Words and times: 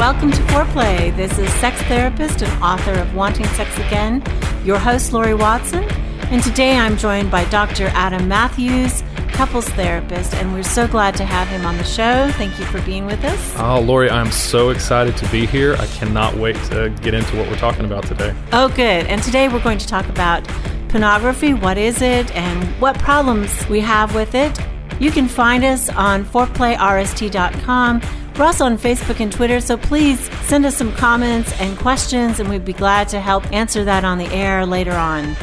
Welcome 0.00 0.30
to 0.30 0.42
Foreplay. 0.44 1.14
This 1.14 1.38
is 1.38 1.52
sex 1.56 1.78
therapist 1.82 2.40
and 2.40 2.62
author 2.62 2.92
of 2.92 3.14
Wanting 3.14 3.44
Sex 3.48 3.76
Again, 3.76 4.22
your 4.64 4.78
host, 4.78 5.12
Lori 5.12 5.34
Watson. 5.34 5.84
And 6.30 6.42
today 6.42 6.78
I'm 6.78 6.96
joined 6.96 7.30
by 7.30 7.44
Dr. 7.50 7.88
Adam 7.88 8.26
Matthews, 8.26 9.02
couples 9.28 9.68
therapist, 9.68 10.32
and 10.36 10.54
we're 10.54 10.62
so 10.62 10.88
glad 10.88 11.16
to 11.16 11.26
have 11.26 11.48
him 11.48 11.66
on 11.66 11.76
the 11.76 11.84
show. 11.84 12.30
Thank 12.38 12.58
you 12.58 12.64
for 12.64 12.80
being 12.80 13.04
with 13.04 13.22
us. 13.24 13.54
Oh, 13.58 13.78
Lori, 13.78 14.08
I'm 14.08 14.30
so 14.30 14.70
excited 14.70 15.18
to 15.18 15.28
be 15.28 15.44
here. 15.44 15.74
I 15.74 15.86
cannot 15.88 16.34
wait 16.34 16.56
to 16.70 16.88
get 17.02 17.12
into 17.12 17.36
what 17.36 17.46
we're 17.48 17.58
talking 17.58 17.84
about 17.84 18.06
today. 18.06 18.34
Oh, 18.54 18.70
good. 18.70 19.04
And 19.06 19.22
today 19.22 19.48
we're 19.48 19.62
going 19.62 19.76
to 19.76 19.86
talk 19.86 20.08
about 20.08 20.48
pornography. 20.88 21.52
What 21.52 21.76
is 21.76 22.00
it 22.00 22.34
and 22.34 22.64
what 22.80 22.98
problems 22.98 23.68
we 23.68 23.80
have 23.80 24.14
with 24.14 24.34
it? 24.34 24.58
You 24.98 25.10
can 25.10 25.28
find 25.28 25.62
us 25.62 25.90
on 25.90 26.24
foreplayrst.com. 26.24 28.00
We're 28.40 28.46
also 28.46 28.64
on 28.64 28.78
Facebook 28.78 29.20
and 29.20 29.30
Twitter, 29.30 29.60
so 29.60 29.76
please 29.76 30.18
send 30.46 30.64
us 30.64 30.74
some 30.74 30.94
comments 30.94 31.52
and 31.60 31.76
questions, 31.76 32.40
and 32.40 32.48
we'd 32.48 32.64
be 32.64 32.72
glad 32.72 33.06
to 33.10 33.20
help 33.20 33.52
answer 33.52 33.84
that 33.84 34.02
on 34.02 34.16
the 34.16 34.28
air 34.28 34.64
later 34.64 34.92
on. 34.92 35.36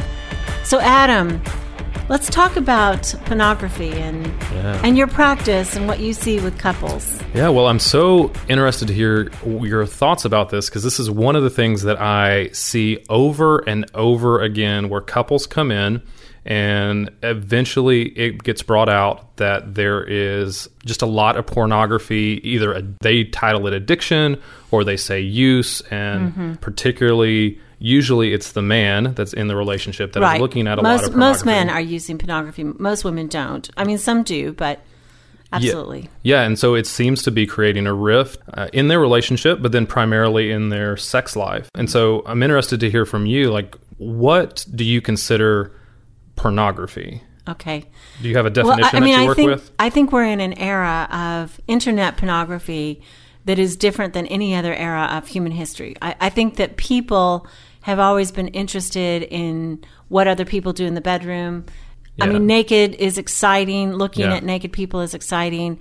So, 0.64 0.80
Adam, 0.80 1.40
let's 2.08 2.28
talk 2.28 2.56
about 2.56 3.14
pornography 3.26 3.92
and 3.92 4.26
Yeah. 4.52 4.80
and 4.82 4.98
your 4.98 5.06
practice 5.06 5.76
and 5.76 5.86
what 5.86 6.00
you 6.00 6.12
see 6.12 6.40
with 6.40 6.58
couples. 6.58 7.20
Yeah, 7.34 7.50
well, 7.50 7.68
I'm 7.68 7.78
so 7.78 8.32
interested 8.48 8.88
to 8.88 8.94
hear 8.94 9.30
your 9.46 9.86
thoughts 9.86 10.24
about 10.24 10.50
this 10.50 10.68
because 10.68 10.82
this 10.82 10.98
is 10.98 11.08
one 11.08 11.36
of 11.36 11.44
the 11.44 11.50
things 11.50 11.84
that 11.84 12.00
I 12.00 12.48
see 12.48 13.04
over 13.08 13.58
and 13.58 13.88
over 13.94 14.40
again 14.40 14.88
where 14.88 15.00
couples 15.00 15.46
come 15.46 15.70
in 15.70 16.02
and 16.48 17.10
eventually 17.22 18.08
it 18.18 18.42
gets 18.42 18.62
brought 18.62 18.88
out 18.88 19.36
that 19.36 19.74
there 19.74 20.02
is 20.02 20.66
just 20.86 21.02
a 21.02 21.06
lot 21.06 21.36
of 21.36 21.46
pornography. 21.46 22.40
Either 22.42 22.72
a, 22.72 22.82
they 23.02 23.24
title 23.24 23.66
it 23.66 23.74
addiction 23.74 24.40
or 24.70 24.82
they 24.82 24.96
say 24.96 25.20
use, 25.20 25.82
and 25.82 26.60
particularly. 26.60 27.60
Usually, 27.80 28.32
it's 28.34 28.52
the 28.52 28.62
man 28.62 29.14
that's 29.14 29.32
in 29.32 29.46
the 29.46 29.54
relationship 29.54 30.12
that 30.14 30.34
is 30.34 30.40
looking 30.40 30.66
at 30.66 30.80
a 30.80 30.82
most 30.82 31.02
lot 31.02 31.10
of 31.10 31.16
most 31.16 31.46
men 31.46 31.70
are 31.70 31.80
using 31.80 32.18
pornography. 32.18 32.64
Most 32.64 33.04
women 33.04 33.28
don't. 33.28 33.70
I 33.76 33.84
mean, 33.84 33.98
some 33.98 34.24
do, 34.24 34.52
but 34.52 34.80
absolutely. 35.52 36.10
Yeah, 36.24 36.42
and 36.42 36.58
so 36.58 36.74
it 36.74 36.88
seems 36.88 37.22
to 37.22 37.30
be 37.30 37.46
creating 37.46 37.86
a 37.86 37.94
rift 37.94 38.40
uh, 38.52 38.66
in 38.72 38.88
their 38.88 38.98
relationship, 38.98 39.62
but 39.62 39.70
then 39.70 39.86
primarily 39.86 40.50
in 40.50 40.70
their 40.70 40.96
sex 40.96 41.36
life. 41.36 41.70
And 41.76 41.88
so 41.88 42.24
I'm 42.26 42.42
interested 42.42 42.80
to 42.80 42.90
hear 42.90 43.06
from 43.06 43.26
you. 43.26 43.52
Like, 43.52 43.76
what 43.98 44.66
do 44.74 44.82
you 44.82 45.00
consider 45.00 45.70
pornography? 46.38 47.22
Okay. 47.48 47.84
Do 48.22 48.28
you 48.28 48.36
have 48.36 48.46
a 48.46 48.50
definition 48.50 48.96
I 48.96 49.00
mean, 49.00 49.12
that 49.12 49.18
you 49.18 49.24
I 49.24 49.26
work 49.26 49.36
think 49.36 49.50
with? 49.50 49.70
I 49.78 49.90
think 49.90 50.12
we're 50.12 50.24
in 50.24 50.40
an 50.40 50.52
era 50.54 51.08
of 51.10 51.60
internet 51.66 52.16
pornography 52.16 53.02
that 53.46 53.58
is 53.58 53.76
different 53.76 54.12
than 54.12 54.26
any 54.26 54.54
other 54.54 54.74
era 54.74 55.08
of 55.12 55.26
human 55.26 55.52
history. 55.52 55.96
I, 56.02 56.14
I 56.20 56.28
think 56.28 56.56
that 56.56 56.76
people 56.76 57.46
have 57.82 57.98
always 57.98 58.30
been 58.30 58.48
interested 58.48 59.22
in 59.22 59.82
what 60.08 60.28
other 60.28 60.44
people 60.44 60.72
do 60.72 60.84
in 60.84 60.94
the 60.94 61.00
bedroom. 61.00 61.64
I 62.20 62.26
mean, 62.26 62.46
naked 62.46 62.96
is 62.96 63.16
exciting. 63.16 63.94
Looking 63.94 64.24
Yeah. 64.24 64.36
at 64.36 64.44
naked 64.44 64.72
people 64.72 65.00
is 65.00 65.14
exciting. 65.14 65.78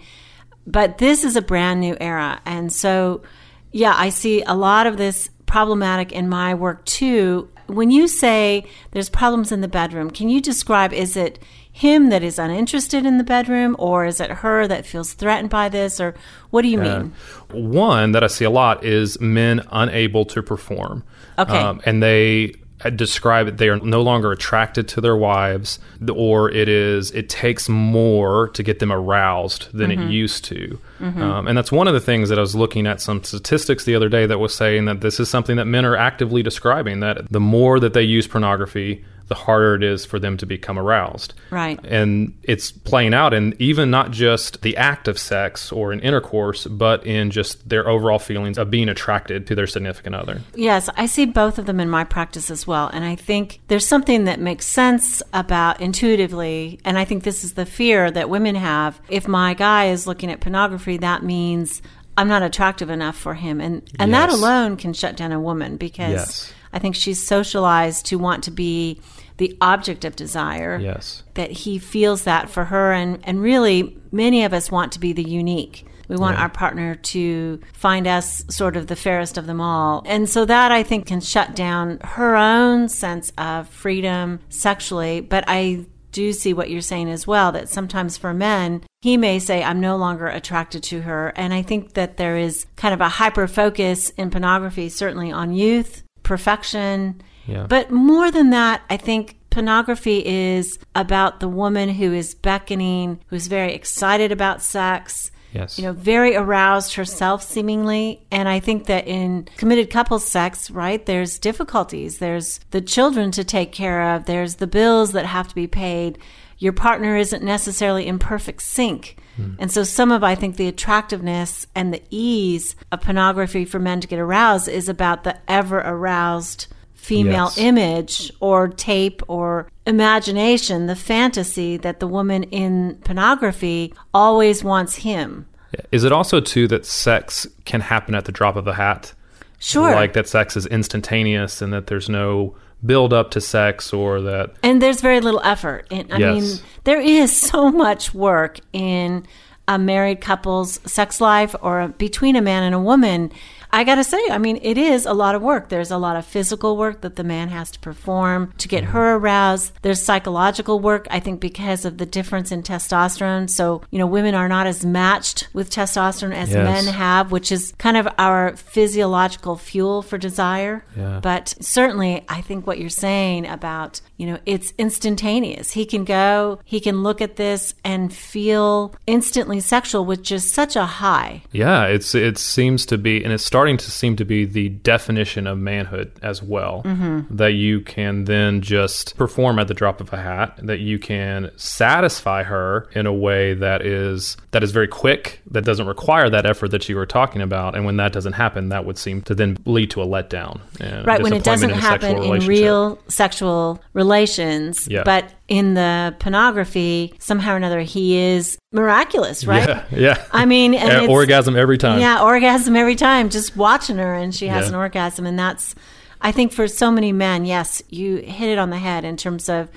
But 0.65 0.99
this 0.99 1.23
is 1.23 1.35
a 1.35 1.41
brand 1.41 1.81
new 1.81 1.97
era. 1.99 2.39
And 2.45 2.71
so, 2.71 3.23
yeah, 3.71 3.93
I 3.97 4.09
see 4.09 4.43
a 4.43 4.53
lot 4.53 4.85
of 4.87 4.97
this 4.97 5.29
problematic 5.47 6.11
in 6.11 6.29
my 6.29 6.53
work 6.53 6.85
too. 6.85 7.49
When 7.67 7.91
you 7.91 8.07
say 8.07 8.65
there's 8.91 9.09
problems 9.09 9.51
in 9.51 9.61
the 9.61 9.67
bedroom, 9.67 10.09
can 10.11 10.29
you 10.29 10.41
describe 10.41 10.93
is 10.93 11.15
it 11.17 11.39
him 11.71 12.09
that 12.09 12.23
is 12.23 12.39
uninterested 12.39 13.05
in 13.05 13.17
the 13.19 13.23
bedroom 13.23 13.75
or 13.77 14.05
is 14.05 14.19
it 14.19 14.31
her 14.31 14.67
that 14.67 14.85
feels 14.85 15.13
threatened 15.13 15.49
by 15.51 15.69
this 15.69 15.99
or 15.99 16.15
what 16.49 16.63
do 16.63 16.69
you 16.69 16.79
mean? 16.79 17.13
One 17.51 18.13
that 18.13 18.23
I 18.23 18.27
see 18.27 18.45
a 18.45 18.49
lot 18.49 18.83
is 18.83 19.19
men 19.21 19.61
unable 19.71 20.25
to 20.25 20.41
perform. 20.41 21.03
Um, 21.37 21.47
Okay. 21.47 21.81
and 21.85 22.01
they 22.01 22.53
uh, 22.85 22.89
describe 22.91 23.47
it 23.47 23.57
they 23.57 23.69
are 23.69 23.77
no 23.79 24.01
longer 24.01 24.31
attracted 24.31 24.87
to 24.87 25.01
their 25.01 25.15
wives 25.15 25.79
or 26.13 26.49
it 26.51 26.69
is 26.69 27.09
it 27.11 27.27
takes 27.27 27.67
more 27.67 28.49
to 28.49 28.61
get 28.61 28.79
them 28.79 28.91
aroused 28.91 29.67
than 29.73 29.89
Mm-hmm. 29.89 30.03
it 30.09 30.11
used 30.11 30.45
to 30.45 30.79
um, 30.99 31.47
and 31.47 31.57
that's 31.57 31.71
one 31.71 31.87
of 31.87 31.93
the 31.93 31.99
things 31.99 32.29
that 32.29 32.37
i 32.37 32.41
was 32.41 32.55
looking 32.55 32.85
at 32.87 33.01
some 33.01 33.23
statistics 33.23 33.83
the 33.85 33.95
other 33.95 34.09
day 34.09 34.25
that 34.25 34.39
was 34.39 34.53
saying 34.53 34.85
that 34.85 35.01
this 35.01 35.19
is 35.19 35.29
something 35.29 35.55
that 35.57 35.65
men 35.65 35.85
are 35.85 35.95
actively 35.95 36.43
describing 36.43 36.99
that 36.99 37.31
the 37.31 37.39
more 37.39 37.79
that 37.79 37.93
they 37.93 38.03
use 38.03 38.27
pornography 38.27 39.03
the 39.27 39.35
harder 39.35 39.75
it 39.75 39.83
is 39.83 40.05
for 40.05 40.19
them 40.19 40.37
to 40.37 40.45
become 40.45 40.77
aroused 40.79 41.33
Right. 41.49 41.79
and 41.85 42.37
it's 42.43 42.71
playing 42.71 43.13
out 43.13 43.33
in 43.33 43.55
even 43.59 43.89
not 43.89 44.11
just 44.11 44.61
the 44.61 44.77
act 44.77 45.07
of 45.07 45.19
sex 45.19 45.71
or 45.71 45.91
in 45.93 45.99
intercourse, 45.99 46.65
but 46.65 47.05
in 47.05 47.29
just 47.31 47.67
their 47.69 47.87
overall 47.87 48.19
feelings 48.19 48.57
of 48.57 48.69
being 48.71 48.89
attracted 48.89 49.45
to 49.47 49.55
their 49.55 49.67
significant 49.67 50.15
other. 50.15 50.41
Yes, 50.55 50.89
I 50.95 51.05
see 51.05 51.25
both 51.25 51.57
of 51.59 51.65
them 51.65 51.79
in 51.79 51.89
my 51.89 52.03
practice 52.03 52.49
as 52.49 52.65
well. 52.65 52.89
And 52.93 53.03
I 53.05 53.15
think 53.15 53.59
there's 53.67 53.85
something 53.85 54.25
that 54.25 54.39
makes 54.39 54.65
sense 54.65 55.21
about 55.33 55.81
intuitively. 55.81 56.79
And 56.85 56.97
I 56.97 57.05
think 57.05 57.23
this 57.23 57.43
is 57.43 57.53
the 57.53 57.65
fear 57.65 58.09
that 58.11 58.29
women 58.29 58.55
have. 58.55 58.99
If 59.09 59.27
my 59.27 59.53
guy 59.53 59.85
is 59.89 60.07
looking 60.07 60.31
at 60.31 60.39
pornography, 60.39 60.97
that 60.97 61.23
means 61.23 61.81
I'm 62.17 62.27
not 62.27 62.41
attractive 62.43 62.89
enough 62.89 63.15
for 63.17 63.33
him. 63.35 63.61
And, 63.61 63.83
and 63.99 64.13
that 64.13 64.29
alone 64.29 64.77
can 64.77 64.93
shut 64.93 65.15
down 65.17 65.31
a 65.31 65.39
woman 65.39 65.77
because 65.77 66.11
Yes. 66.13 66.53
I 66.77 66.79
think 66.79 66.93
she's 66.93 67.25
socialized 67.25 68.05
to 68.05 68.17
want 68.19 68.43
to 68.43 68.51
be 68.51 69.01
the 69.37 69.57
object 69.61 70.05
of 70.05 70.15
desire 70.15 70.77
Yes. 70.79 71.23
that 71.33 71.49
he 71.49 71.79
feels 71.79 72.21
that 72.25 72.51
for 72.51 72.65
her. 72.65 72.93
And 72.93 73.17
and 73.23 73.41
really 73.41 73.97
many 74.11 74.43
of 74.45 74.53
us 74.53 74.69
want 74.69 74.91
to 74.91 74.99
be 74.99 75.11
the 75.11 75.23
unique. 75.27 75.87
We 76.07 76.17
want 76.17 76.37
our 76.37 76.49
partner 76.49 76.93
to 76.93 77.59
find 77.73 78.05
us 78.05 78.43
sort 78.49 78.77
of 78.77 78.85
the 78.85 78.95
fairest 78.95 79.39
of 79.39 79.47
them 79.47 79.59
all. 79.59 80.03
And 80.05 80.29
so 80.29 80.45
that 80.45 80.71
i 80.71 80.83
think 80.83 81.07
can 81.07 81.19
shut 81.19 81.55
down 81.55 81.97
her 82.03 82.35
own 82.35 82.89
sense 82.89 83.33
of 83.39 83.67
freedom 83.69 84.39
sexually. 84.49 85.19
But 85.21 85.45
i 85.47 85.85
do 86.11 86.31
see 86.31 86.53
what 86.53 86.69
you're 86.69 86.81
saying 86.93 87.09
as 87.09 87.25
well 87.25 87.51
that 87.53 87.69
sometimes 87.69 88.17
for 88.17 88.33
men 88.35 88.81
he 89.01 89.17
may 89.17 89.39
say 89.39 89.63
i'm 89.63 89.81
no 89.81 89.95
longer 89.97 90.27
attracted 90.27 90.83
to 90.83 91.01
her. 91.01 91.33
And 91.35 91.55
i 91.55 91.63
think 91.63 91.93
that 91.95 92.17
there 92.17 92.37
is 92.37 92.67
kind 92.75 92.93
of 92.93 93.01
a 93.01 93.09
hyper 93.09 93.47
focus 93.47 94.11
in 94.11 94.29
pornography 94.29 94.89
certainly 94.89 95.31
on 95.31 95.53
youth 95.53 96.03
perfection 96.27 97.21
Yeah. 97.45 97.65
but 97.67 97.91
more 97.91 98.29
than 98.31 98.49
that, 98.51 98.81
I 98.89 98.97
think 98.97 99.37
pornography 99.49 100.23
is 100.25 100.77
about 100.93 101.39
the 101.39 101.47
woman 101.47 101.89
who 101.89 102.13
is 102.13 102.35
beckoning, 102.35 103.19
who's 103.27 103.47
very 103.47 103.73
excited 103.73 104.31
about 104.31 104.61
sex, 104.61 105.31
Yes. 105.53 105.79
You 105.79 105.85
know, 105.85 105.93
very 105.93 106.35
aroused 106.35 106.95
herself 106.95 107.41
seemingly. 107.41 108.21
And 108.31 108.49
I 108.49 108.59
think 108.59 108.85
that 108.87 109.07
in 109.07 109.47
committed 109.57 109.89
couples 109.89 110.27
sex, 110.27 110.69
right, 110.69 111.03
there's 111.05 111.39
difficulties. 111.39 112.17
There's 112.19 112.59
the 112.71 112.81
children 112.81 113.31
to 113.31 113.43
take 113.45 113.71
care 113.71 114.13
of, 114.13 114.25
there's 114.25 114.55
the 114.55 114.67
bills 114.67 115.13
that 115.13 115.25
have 115.25 115.47
to 115.47 115.55
be 115.55 115.65
paid. 115.65 116.17
Your 116.59 116.73
partner 116.73 117.15
isn't 117.15 117.43
necessarily 117.43 118.05
in 118.05 118.19
perfect 118.19 118.61
sync. 118.61 119.17
Hmm. 119.37 119.53
And 119.59 119.71
so 119.71 119.83
some 119.83 120.11
of 120.11 120.23
I 120.23 120.35
think 120.35 120.57
the 120.57 120.67
attractiveness 120.67 121.65
and 121.75 121.93
the 121.93 122.01
ease 122.09 122.75
of 122.91 123.01
pornography 123.01 123.63
for 123.63 123.79
men 123.79 124.01
to 124.01 124.07
get 124.07 124.19
aroused 124.19 124.67
is 124.67 124.89
about 124.89 125.23
the 125.23 125.37
ever 125.47 125.77
aroused 125.79 126.67
female 126.93 127.45
Yes. 127.45 127.57
image 127.57 128.31
or 128.41 128.67
tape 128.67 129.21
or 129.29 129.69
imagination, 129.85 130.87
the 130.87 130.95
fantasy 130.95 131.77
that 131.77 131.99
the 132.01 132.07
woman 132.07 132.43
in 132.43 132.95
pornography 133.05 133.93
always 134.13 134.63
wants 134.63 134.95
him. 134.97 135.45
Is 135.91 136.03
it 136.03 136.11
also 136.11 136.39
too 136.41 136.67
that 136.67 136.85
sex 136.85 137.47
can 137.65 137.81
happen 137.81 138.15
at 138.15 138.25
the 138.25 138.31
drop 138.31 138.55
of 138.55 138.67
a 138.67 138.73
hat? 138.73 139.13
Sure. 139.59 139.91
Like 139.95 140.13
that 140.13 140.27
sex 140.27 140.57
is 140.57 140.65
instantaneous 140.67 141.61
and 141.61 141.71
that 141.73 141.87
there's 141.87 142.09
no 142.09 142.55
build 142.85 143.11
up 143.11 143.31
to 143.31 143.41
sex 143.41 143.91
or 143.91 144.21
that 144.21 144.51
and 144.63 144.81
there's 144.81 145.01
very 145.01 145.19
little 145.19 145.41
effort. 145.43 145.87
And 145.91 146.13
I 146.13 146.17
Yes. 146.17 146.33
mean, 146.43 146.59
there 146.83 147.01
is 147.01 147.35
so 147.35 147.71
much 147.71 148.13
work 148.13 148.59
in 148.73 149.25
a 149.67 149.77
married 149.77 150.21
couple's 150.21 150.79
sex 150.85 151.19
life 151.19 151.55
or 151.61 151.89
between 151.97 152.35
a 152.35 152.41
man 152.41 152.63
and 152.63 152.73
a 152.75 152.79
woman. 152.79 153.31
I 153.71 153.83
got 153.83 153.95
to 153.95 154.03
say, 154.03 154.19
I 154.29 154.37
mean, 154.37 154.59
it 154.61 154.77
is 154.77 155.05
a 155.05 155.13
lot 155.13 155.35
of 155.35 155.41
work. 155.41 155.69
There's 155.69 155.91
a 155.91 155.97
lot 155.97 156.15
of 156.15 156.25
physical 156.25 156.77
work 156.77 157.01
that 157.01 157.15
the 157.15 157.23
man 157.23 157.49
has 157.49 157.71
to 157.71 157.79
perform 157.79 158.53
to 158.57 158.67
get 158.67 158.83
mm-hmm. 158.83 158.93
her 158.93 159.15
aroused. 159.15 159.73
There's 159.81 160.01
psychological 160.01 160.79
work, 160.79 161.07
I 161.11 161.19
think, 161.19 161.39
because 161.39 161.85
of 161.85 161.97
the 161.97 162.05
difference 162.05 162.51
in 162.51 162.63
testosterone. 162.63 163.49
So, 163.49 163.81
you 163.91 163.99
know, 163.99 164.07
women 164.07 164.35
are 164.35 164.47
not 164.47 164.67
as 164.67 164.85
matched 164.85 165.47
with 165.53 165.69
testosterone 165.69 166.33
as 166.33 166.51
Yes. 166.51 166.85
men 166.85 166.93
have, 166.93 167.31
which 167.31 167.51
is 167.51 167.73
kind 167.77 167.97
of 167.97 168.07
our 168.17 168.55
physiological 168.55 169.57
fuel 169.57 170.01
for 170.01 170.17
desire. 170.17 170.83
Yeah. 170.95 171.19
But 171.21 171.55
certainly, 171.59 172.23
I 172.29 172.41
think 172.41 172.65
what 172.65 172.79
you're 172.79 172.89
saying 172.89 173.47
about, 173.47 174.01
you 174.17 174.27
know, 174.27 174.39
it's 174.45 174.73
instantaneous. 174.77 175.71
He 175.71 175.85
can 175.85 176.03
go, 176.03 176.59
he 176.63 176.79
can 176.79 177.03
look 177.03 177.21
at 177.21 177.35
this 177.35 177.75
and 177.83 178.13
feel 178.13 178.95
instantly 179.05 179.59
sexual 179.59 180.05
with 180.05 180.23
just 180.23 180.53
such 180.53 180.75
a 180.75 180.85
high. 180.85 181.43
Yeah, 181.51 181.85
it's 181.85 182.15
it 182.15 182.37
seems 182.37 182.85
to 182.87 182.97
be, 182.97 183.23
and 183.23 183.33
it's 183.33 183.43
starting 183.57 183.77
to 183.77 183.89
seem 183.89 184.15
to 184.15 184.23
be 184.23 184.45
the 184.45 184.69
definition 184.69 185.47
of 185.47 185.57
manhood 185.57 186.11
as 186.21 186.43
well. 186.43 186.83
Mm-hmm. 186.85 187.35
That 187.35 187.53
you 187.53 187.81
can 187.81 188.25
then 188.25 188.61
just 188.61 189.17
perform 189.17 189.57
at 189.57 189.67
the 189.67 189.73
drop 189.73 189.99
of 189.99 190.13
a 190.13 190.17
hat. 190.17 190.59
That 190.61 190.79
you 190.79 190.99
can 190.99 191.49
satisfy 191.55 192.43
her 192.43 192.87
in 192.93 193.07
a 193.07 193.13
way 193.13 193.55
that 193.55 193.83
is 193.83 194.37
that 194.51 194.61
is 194.61 194.71
very 194.71 194.87
quick. 194.87 195.41
That 195.49 195.65
doesn't 195.65 195.87
require 195.87 196.29
that 196.29 196.45
effort 196.45 196.69
that 196.69 196.87
you 196.87 196.95
were 196.95 197.07
talking 197.07 197.41
about. 197.41 197.75
And 197.75 197.83
when 197.83 197.97
that 197.97 198.13
doesn't 198.13 198.33
happen, 198.33 198.69
that 198.69 198.85
would 198.85 198.99
seem 198.99 199.23
to 199.23 199.33
then 199.33 199.57
lead 199.65 199.89
to 199.91 200.03
a 200.03 200.05
letdown. 200.05 200.61
And 200.79 201.07
Right, 201.07 201.23
when 201.23 201.33
it 201.33 201.43
doesn't 201.43 201.71
in 201.71 201.77
happen 201.79 202.21
in 202.21 202.45
real 202.45 202.99
sexual 203.07 203.81
relations, 203.93 204.87
Yeah. 204.87 205.01
but 205.03 205.33
in 205.47 205.73
the 205.75 206.15
pornography, 206.19 207.13
somehow 207.19 207.53
or 207.53 207.55
another, 207.55 207.79
he 207.81 208.17
is 208.17 208.57
miraculous, 208.73 209.45
right? 209.45 209.67
Yeah, 209.67 209.83
yeah. 209.91 210.25
I 210.31 210.45
mean, 210.45 210.73
and 210.73 211.09
orgasm 211.09 211.55
every 211.55 211.77
time. 211.77 211.99
Yeah, 212.01 212.21
orgasm 212.21 212.75
every 212.75 212.95
time. 212.95 213.29
Just 213.29 213.55
watching 213.55 213.97
her 213.97 214.13
and 214.13 214.35
she 214.35 214.47
has 214.47 214.65
Yeah. 214.65 214.69
an 214.69 214.75
orgasm. 214.75 215.25
And 215.25 215.39
that's, 215.39 215.73
I 216.21 216.31
think 216.31 216.51
for 216.51 216.67
so 216.67 216.91
many 216.91 217.11
men, 217.13 217.45
yes, 217.45 217.81
you 217.89 218.17
hit 218.17 218.49
it 218.49 218.57
on 218.57 218.69
the 218.71 218.77
head 218.77 219.05
in 219.05 219.15
terms 219.15 219.47
of 219.47 219.69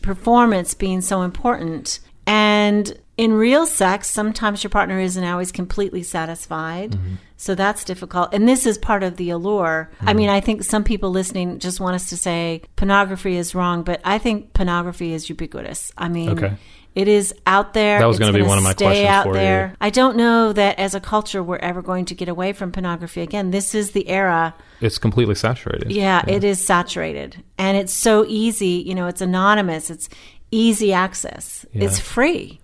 performance 0.00 0.72
being 0.74 1.00
so 1.02 1.22
important. 1.22 2.00
And 2.26 2.96
in 3.18 3.34
real 3.34 3.66
sex, 3.66 4.08
sometimes 4.08 4.62
your 4.62 4.70
partner 4.70 4.98
isn't 4.98 5.22
always 5.24 5.52
completely 5.52 6.02
satisfied. 6.02 6.92
Mm-hmm. 6.92 7.14
So 7.36 7.54
that's 7.54 7.84
difficult. 7.84 8.32
And 8.32 8.48
this 8.48 8.64
is 8.64 8.78
part 8.78 9.02
of 9.02 9.16
the 9.16 9.30
allure. 9.30 9.90
I 10.00 10.04
Mm-hmm. 10.06 10.16
mean, 10.16 10.28
I 10.30 10.40
think 10.40 10.62
some 10.64 10.82
people 10.84 11.10
listening 11.10 11.58
just 11.58 11.78
want 11.80 11.94
us 11.96 12.08
to 12.10 12.16
say 12.16 12.62
pornography 12.76 13.36
is 13.36 13.54
wrong, 13.54 13.82
but 13.82 14.00
I 14.04 14.18
think 14.18 14.54
pornography 14.54 15.12
is 15.12 15.28
ubiquitous. 15.28 15.92
I 15.98 16.08
mean, 16.08 16.30
Okay. 16.30 16.52
it 16.94 17.06
is 17.08 17.32
out 17.46 17.74
there. 17.74 17.98
That 18.00 18.06
was 18.06 18.16
It's 18.16 18.24
gonna 18.26 18.36
be 18.38 18.42
one 18.42 18.58
of 18.58 18.64
my 18.64 18.72
stay 18.72 18.84
questions 18.86 19.08
out 19.08 19.22
for 19.24 19.28
you. 19.34 19.40
there. 19.40 19.74
I 19.80 19.90
don't 19.90 20.16
know 20.16 20.52
that 20.52 20.78
as 20.78 20.94
a 20.96 21.00
culture 21.00 21.42
we're 21.42 21.56
ever 21.58 21.82
going 21.82 22.06
to 22.06 22.14
get 22.14 22.28
away 22.28 22.52
from 22.52 22.72
pornography 22.72 23.20
again. 23.22 23.50
This 23.52 23.74
is 23.74 23.90
the 23.92 24.08
era. 24.08 24.54
It's 24.80 24.98
completely 24.98 25.34
saturated. 25.36 25.90
Yeah, 25.92 26.22
it 26.26 26.42
is 26.44 26.64
saturated. 26.64 27.42
And 27.56 27.76
it's 27.76 27.92
so 27.92 28.24
easy. 28.28 28.82
You 28.86 28.94
know, 28.96 29.06
it's 29.08 29.20
anonymous, 29.20 29.90
it's 29.90 30.08
easy 30.50 30.92
access, 30.92 31.66
it's 31.74 31.98
free. 31.98 32.58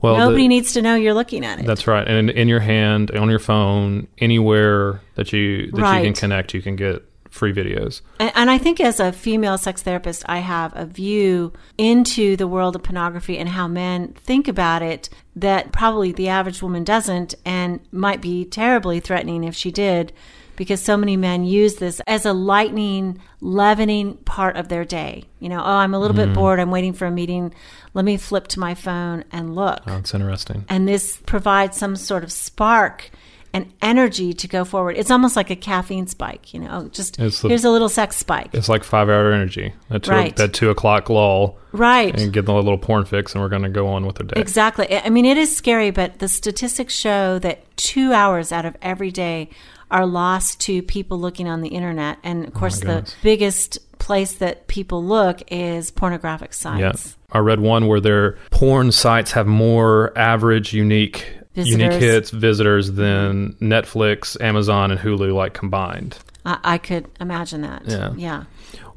Well, 0.00 0.14
the- 0.14 0.20
Nobody 0.26 0.48
needs 0.48 0.72
to 0.74 0.82
know 0.82 0.94
you're 0.94 1.14
looking 1.14 1.44
at 1.44 1.58
it. 1.58 1.66
That's 1.66 1.86
right. 1.86 2.06
And 2.06 2.30
in, 2.30 2.36
in 2.36 2.48
your 2.48 2.60
hand, 2.60 3.10
on 3.10 3.28
your 3.28 3.38
phone, 3.38 4.06
anywhere 4.18 5.00
that 5.16 5.32
you 5.32 5.70
that 5.72 5.98
you 5.98 6.04
can 6.04 6.14
connect, 6.14 6.54
you 6.54 6.62
can 6.62 6.76
get 6.76 7.04
free 7.30 7.52
videos. 7.52 8.00
And, 8.18 8.32
and 8.34 8.50
I 8.50 8.58
think 8.58 8.80
as 8.80 9.00
a 9.00 9.12
female 9.12 9.58
sex 9.58 9.82
therapist, 9.82 10.24
I 10.26 10.38
have 10.38 10.72
a 10.74 10.86
view 10.86 11.52
into 11.76 12.36
the 12.36 12.46
world 12.48 12.74
of 12.74 12.82
pornography 12.82 13.38
and 13.38 13.50
how 13.50 13.68
men 13.68 14.14
think 14.14 14.48
about 14.48 14.82
it 14.82 15.08
that 15.36 15.72
probably 15.72 16.10
the 16.12 16.28
average 16.28 16.62
woman 16.62 16.84
doesn't 16.84 17.34
and 17.44 17.80
might 17.92 18.20
be 18.22 18.44
terribly 18.44 18.98
threatening 19.00 19.44
if 19.44 19.54
she 19.54 19.70
did, 19.70 20.12
because 20.58 20.82
so 20.82 20.96
many 20.96 21.16
men 21.16 21.44
use 21.44 21.76
this 21.76 22.00
as 22.06 22.26
a 22.26 22.32
lightning, 22.32 23.18
leavening 23.40 24.16
part 24.24 24.56
of 24.56 24.68
their 24.68 24.84
day. 24.84 25.22
You 25.38 25.48
know, 25.48 25.60
oh, 25.60 25.62
I'm 25.64 25.94
a 25.94 26.00
little 26.00 26.16
bit 26.16 26.30
mm. 26.30 26.34
bored. 26.34 26.58
I'm 26.58 26.72
waiting 26.72 26.92
for 26.92 27.06
a 27.06 27.10
meeting. 27.10 27.54
Let 27.94 28.04
me 28.04 28.16
flip 28.16 28.48
to 28.48 28.60
my 28.60 28.74
phone 28.74 29.24
and 29.30 29.54
look. 29.54 29.80
Oh, 29.86 29.96
it's 29.96 30.12
interesting. 30.12 30.64
And 30.68 30.86
this 30.86 31.16
provides 31.24 31.78
some 31.78 31.94
sort 31.94 32.24
of 32.24 32.32
spark 32.32 33.10
and 33.54 33.72
energy 33.80 34.32
to 34.34 34.48
go 34.48 34.64
forward. 34.64 34.96
It's 34.98 35.10
almost 35.10 35.36
like 35.36 35.48
a 35.48 35.56
caffeine 35.56 36.06
spike, 36.06 36.52
you 36.52 36.60
know, 36.60 36.88
just 36.92 37.16
the- 37.16 37.30
here's 37.48 37.64
a 37.64 37.70
little 37.70 37.88
sex 37.88 38.16
spike. 38.16 38.50
It's 38.52 38.68
like 38.68 38.84
five 38.84 39.08
hour 39.08 39.32
energy. 39.32 39.72
That 39.88 40.02
two, 40.02 40.10
Right. 40.10 40.36
that 40.36 40.52
two 40.52 40.70
o'clock 40.70 41.08
lull 41.08 41.56
Right. 41.72 42.18
and 42.20 42.32
get 42.32 42.44
the 42.44 42.52
little 42.52 42.76
porn 42.76 43.04
fix, 43.04 43.32
and 43.32 43.42
we're 43.42 43.48
going 43.48 43.62
to 43.62 43.68
go 43.68 43.86
on 43.86 44.04
with 44.04 44.16
the 44.16 44.24
day. 44.24 44.40
Exactly. 44.40 44.92
I 44.92 45.08
mean, 45.08 45.24
it 45.24 45.38
is 45.38 45.56
scary, 45.56 45.90
but 45.90 46.18
the 46.18 46.28
statistics 46.28 46.94
show 46.94 47.38
that 47.38 47.64
two 47.76 48.12
hours 48.12 48.52
out 48.52 48.66
of 48.66 48.76
every 48.82 49.10
day 49.10 49.48
are 49.90 50.06
lost 50.06 50.60
to 50.60 50.82
people 50.82 51.18
looking 51.18 51.48
on 51.48 51.60
the 51.60 51.68
internet. 51.68 52.18
And 52.22 52.44
of 52.44 52.50
oh 52.54 52.58
course, 52.58 52.80
the 52.80 53.10
biggest 53.22 53.78
place 53.98 54.34
that 54.34 54.66
people 54.68 55.04
look 55.04 55.42
is 55.50 55.90
pornographic 55.90 56.50
Yeah. 56.50 56.92
sites. 56.92 57.16
I 57.32 57.38
read 57.38 57.60
one 57.60 57.86
where 57.86 58.00
their 58.00 58.38
porn 58.50 58.92
sites 58.92 59.32
have 59.32 59.46
more 59.46 60.12
average 60.16 60.72
unique 60.72 61.34
unique 61.54 61.92
hits 61.94 62.30
visitors 62.30 62.92
than 62.92 63.54
Netflix, 63.60 64.40
Amazon, 64.40 64.92
and 64.92 65.00
Hulu 65.00 65.34
like 65.34 65.54
combined. 65.54 66.16
I, 66.46 66.58
I 66.62 66.78
could 66.78 67.06
imagine 67.20 67.62
that. 67.62 67.82
Yeah. 67.86 68.12
Yeah. 68.16 68.44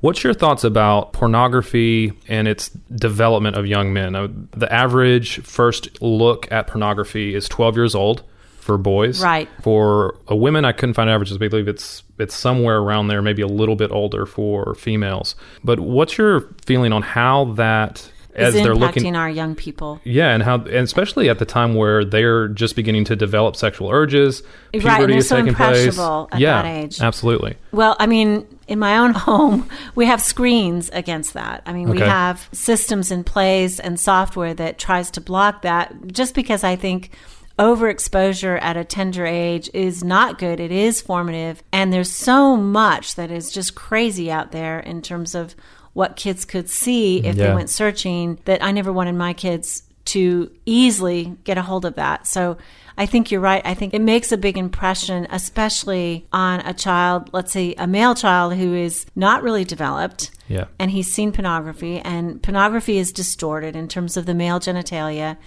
What's 0.01 0.23
your 0.23 0.33
thoughts 0.33 0.63
about 0.63 1.13
pornography 1.13 2.13
and 2.27 2.47
its 2.47 2.69
development 2.95 3.55
of 3.55 3.65
young 3.65 3.93
men? 3.93 4.47
The 4.51 4.71
average 4.71 5.41
first 5.41 6.01
look 6.01 6.51
at 6.51 6.67
pornography 6.67 7.35
is 7.35 7.47
12 7.49 7.75
years 7.75 7.95
old 7.95 8.23
for 8.61 8.77
boys. 8.77 9.21
Right. 9.23 9.49
For 9.61 10.15
a 10.27 10.35
women, 10.35 10.63
I 10.65 10.71
couldn't 10.71 10.93
find 10.93 11.09
averages. 11.09 11.37
but 11.37 11.45
I 11.45 11.47
believe 11.49 11.67
it's 11.67 12.03
it's 12.19 12.35
somewhere 12.35 12.77
around 12.77 13.07
there, 13.07 13.21
maybe 13.21 13.41
a 13.41 13.47
little 13.47 13.75
bit 13.75 13.91
older 13.91 14.25
for 14.25 14.75
females. 14.75 15.35
But 15.63 15.79
what's 15.79 16.17
your 16.17 16.47
feeling 16.65 16.93
on 16.93 17.01
how 17.01 17.53
that 17.55 18.09
as 18.33 18.55
Is 18.55 18.63
they're 18.63 18.73
looking 18.75 19.13
our 19.17 19.29
young 19.29 19.55
people. 19.55 19.99
yeah, 20.05 20.29
and 20.33 20.41
how, 20.41 20.55
and 20.55 20.67
especially 20.85 21.27
at 21.27 21.37
the 21.39 21.43
time 21.45 21.75
where 21.75 22.05
they're 22.05 22.47
just 22.47 22.77
beginning 22.77 23.03
to 23.05 23.15
develop 23.17 23.57
sexual 23.57 23.89
urges, 23.89 24.41
Right, 24.73 24.79
puberty 24.81 25.03
and 25.03 25.11
they're 25.11 25.17
is 25.17 25.27
so 25.27 25.35
taking 25.35 25.53
place. 25.53 25.77
impressionable 25.79 26.29
at 26.31 26.39
yeah, 26.39 26.61
that 26.61 26.65
age. 26.69 27.01
absolutely. 27.01 27.57
Well, 27.73 27.97
I 27.99 28.07
mean, 28.07 28.47
in 28.69 28.79
my 28.79 28.99
own 28.99 29.11
home, 29.27 29.67
we 29.95 30.05
have 30.05 30.21
screens 30.21 30.89
against 30.93 31.33
that. 31.33 31.61
I 31.65 31.73
mean, 31.73 31.89
we 31.89 31.99
have 31.99 32.47
systems 32.53 33.11
in 33.11 33.25
place 33.25 33.81
and 33.81 33.99
software 33.99 34.53
that 34.53 34.79
tries 34.79 35.11
to 35.11 35.19
block 35.21 35.63
that 35.63 35.93
just 36.07 36.33
because 36.33 36.63
I 36.63 36.77
think 36.77 37.11
overexposure 37.59 38.61
at 38.61 38.77
a 38.77 38.83
tender 38.83 39.25
age 39.25 39.69
is 39.73 40.03
not 40.03 40.39
good. 40.39 40.59
It 40.59 40.71
is 40.71 41.01
formative. 41.01 41.63
And 41.71 41.91
there's 41.91 42.11
so 42.11 42.55
much 42.55 43.15
that 43.15 43.31
is 43.31 43.51
just 43.51 43.75
crazy 43.75 44.31
out 44.31 44.51
there 44.51 44.79
in 44.79 45.01
terms 45.01 45.35
of 45.35 45.55
what 45.93 46.15
kids 46.15 46.45
could 46.45 46.69
see 46.69 47.25
if 47.25 47.35
they 47.35 47.53
went 47.53 47.69
searching 47.69 48.39
that 48.45 48.63
I 48.63 48.71
never 48.71 48.93
wanted 48.93 49.15
my 49.15 49.33
kids 49.33 49.83
to 50.05 50.51
easily 50.65 51.35
get 51.43 51.57
a 51.57 51.61
hold 51.61 51.85
of 51.85 51.95
that. 51.95 52.25
So 52.25 52.57
I 52.97 53.05
think 53.05 53.31
you're 53.31 53.41
right. 53.41 53.61
I 53.65 53.73
think 53.73 53.93
it 53.93 54.01
makes 54.01 54.31
a 54.31 54.37
big 54.37 54.57
impression, 54.57 55.27
especially 55.29 56.27
on 56.31 56.59
a 56.61 56.73
child, 56.73 57.29
let's 57.33 57.51
say 57.51 57.75
a 57.77 57.87
male 57.87 58.15
child 58.15 58.55
who 58.55 58.73
is 58.73 59.05
not 59.15 59.43
really 59.43 59.63
developed. 59.63 60.31
Yeah. 60.47 60.65
And 60.79 60.91
he's 60.91 61.11
seen 61.11 61.31
pornography, 61.31 61.99
and 61.99 62.41
pornography 62.43 62.97
is 62.97 63.11
distorted 63.11 63.75
in 63.75 63.87
terms 63.87 64.17
of 64.17 64.25
the 64.25 64.33
male 64.33 64.59
genitalia, 64.59 65.37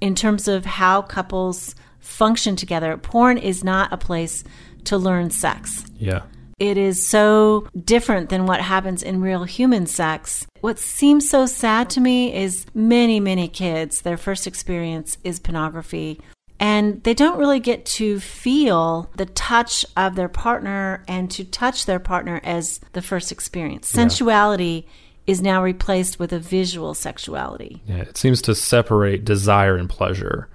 in 0.00 0.14
terms 0.14 0.48
of 0.48 0.64
how 0.64 1.02
couples 1.02 1.74
function 2.00 2.56
together. 2.56 2.96
Porn 2.96 3.38
is 3.38 3.64
not 3.64 3.92
a 3.92 3.96
place 3.96 4.44
to 4.84 4.96
learn 4.96 5.30
sex. 5.30 5.84
Yeah. 5.98 6.22
It 6.58 6.78
is 6.78 7.06
so 7.06 7.68
different 7.84 8.30
than 8.30 8.46
what 8.46 8.60
happens 8.62 9.02
in 9.02 9.20
real 9.20 9.44
human 9.44 9.86
sex. 9.86 10.46
What 10.62 10.78
seems 10.78 11.28
so 11.28 11.44
sad 11.44 11.90
to 11.90 12.00
me 12.00 12.34
is 12.34 12.64
many, 12.74 13.20
many 13.20 13.46
kids, 13.48 14.00
their 14.02 14.16
first 14.16 14.46
experience 14.46 15.18
is 15.22 15.38
pornography. 15.38 16.20
and 16.58 17.02
they 17.04 17.12
don't 17.12 17.38
really 17.38 17.60
get 17.60 17.84
to 17.84 18.18
feel 18.18 19.10
the 19.16 19.26
touch 19.26 19.84
of 19.94 20.14
their 20.16 20.28
partner 20.28 21.04
and 21.06 21.30
to 21.30 21.44
touch 21.44 21.84
their 21.84 21.98
partner 21.98 22.40
as 22.42 22.80
the 22.94 23.02
first 23.02 23.30
experience. 23.30 23.92
Sensuality 23.92 24.86
is 25.26 25.42
now 25.42 25.62
replaced 25.62 26.18
with 26.18 26.32
a 26.32 26.38
visual 26.38 26.94
sexuality. 26.94 27.82
Yeah, 27.86 27.96
it 27.98 28.16
seems 28.16 28.40
to 28.42 28.54
separate 28.54 29.24
desire 29.24 29.76
and 29.76 29.88
pleasure. 29.88 30.48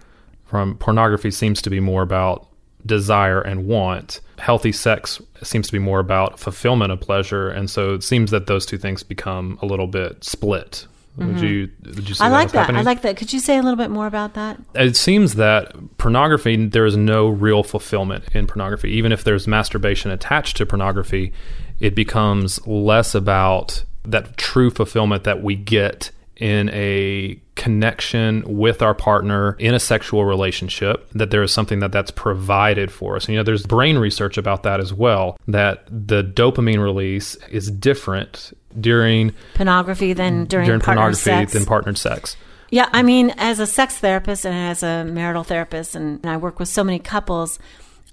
From 0.46 0.76
pornography 0.78 1.32
seems 1.32 1.62
to 1.64 1.70
be 1.70 1.80
more 1.80 2.02
about 2.02 2.48
desire 2.86 3.42
and 3.42 3.68
want. 3.68 4.22
Healthy 4.40 4.72
sex 4.72 5.22
seems 5.44 5.68
to 5.68 5.74
be 5.74 5.80
more 5.80 6.00
about 6.00 6.40
fulfillment 6.40 6.92
of 6.92 7.00
pleasure, 7.00 7.50
and 7.50 7.70
so 7.70 7.94
it 7.94 8.04
seems 8.04 8.32
that 8.32 8.48
those 8.48 8.66
two 8.66 8.78
things 8.78 9.04
become 9.04 9.60
a 9.62 9.66
little 9.66 9.88
bit 9.88 10.24
split. 10.24 10.88
Would 11.18 11.42
you? 11.42 11.70
Would 11.86 12.08
you 12.10 12.16
see 12.16 12.24
Mm-hmm. 12.24 12.24
I 12.24 12.30
that 12.30 12.34
like 12.36 12.52
that. 12.54 12.60
happening? 12.62 12.80
I 12.80 12.84
like 12.84 13.02
that. 13.02 13.18
Could 13.18 13.34
you 13.34 13.40
say 13.40 13.58
a 13.58 13.62
little 13.62 13.76
bit 13.78 13.92
more 13.92 14.08
about 14.08 14.34
that? 14.36 14.60
it 14.76 14.96
seems 14.96 15.36
that 15.36 15.74
pornography 15.98 16.66
there 16.68 16.86
is 16.86 16.96
no 16.96 17.28
real 17.28 17.64
fulfillment 17.64 18.24
in 18.34 18.48
pornography 18.48 18.90
even 18.92 19.12
if 19.12 19.26
there's 19.26 19.46
masturbation 19.48 20.10
attached 20.10 20.56
to 20.58 20.66
pornography 20.66 21.34
it 21.82 21.94
becomes 21.96 22.66
less 22.66 23.14
about 23.14 23.84
that 24.04 24.38
true 24.38 24.70
fulfillment 24.70 25.24
that 25.24 25.44
we 25.44 25.56
get 25.56 26.12
in 26.38 26.70
a 26.70 27.40
connection 27.56 28.44
with 28.58 28.82
our 28.82 28.96
partner 28.96 29.56
in 29.60 29.76
a 29.76 29.80
sexual 29.80 30.26
relationship 30.26 31.08
that 31.12 31.30
there 31.30 31.44
is 31.44 31.52
something 31.52 31.80
that 31.80 31.92
that's 31.92 32.10
provided 32.10 32.92
for 32.92 33.16
us 33.16 33.26
and, 33.26 33.34
you 33.34 33.40
know 33.40 33.44
there's 33.44 33.66
brain 33.66 33.98
research 34.00 34.38
about 34.38 34.64
that 34.64 34.80
as 34.80 34.92
well 34.92 35.38
that 35.48 35.86
the 35.88 36.24
dopamine 36.24 36.82
release 36.82 37.36
is 37.52 37.70
different 37.70 38.58
during 38.80 39.32
Pornography 39.54 40.14
than 40.14 40.46
during, 40.46 40.66
during 40.66 40.82
pornography 40.82 41.22
sex. 41.22 41.54
than 41.54 41.66
partnered 41.66 41.98
sex 41.98 42.36
Yeah, 42.72 42.88
I 42.94 43.04
mean, 43.04 43.34
as 43.38 43.60
a 43.60 43.68
sex 43.68 43.98
therapist 43.98 44.46
and 44.46 44.56
as 44.56 44.82
a 44.82 45.04
marital 45.04 45.44
therapist, 45.44 45.94
and 45.94 46.26
I 46.26 46.38
work 46.38 46.58
with 46.58 46.70
so 46.70 46.86
many 46.86 47.00
couples, 47.00 47.60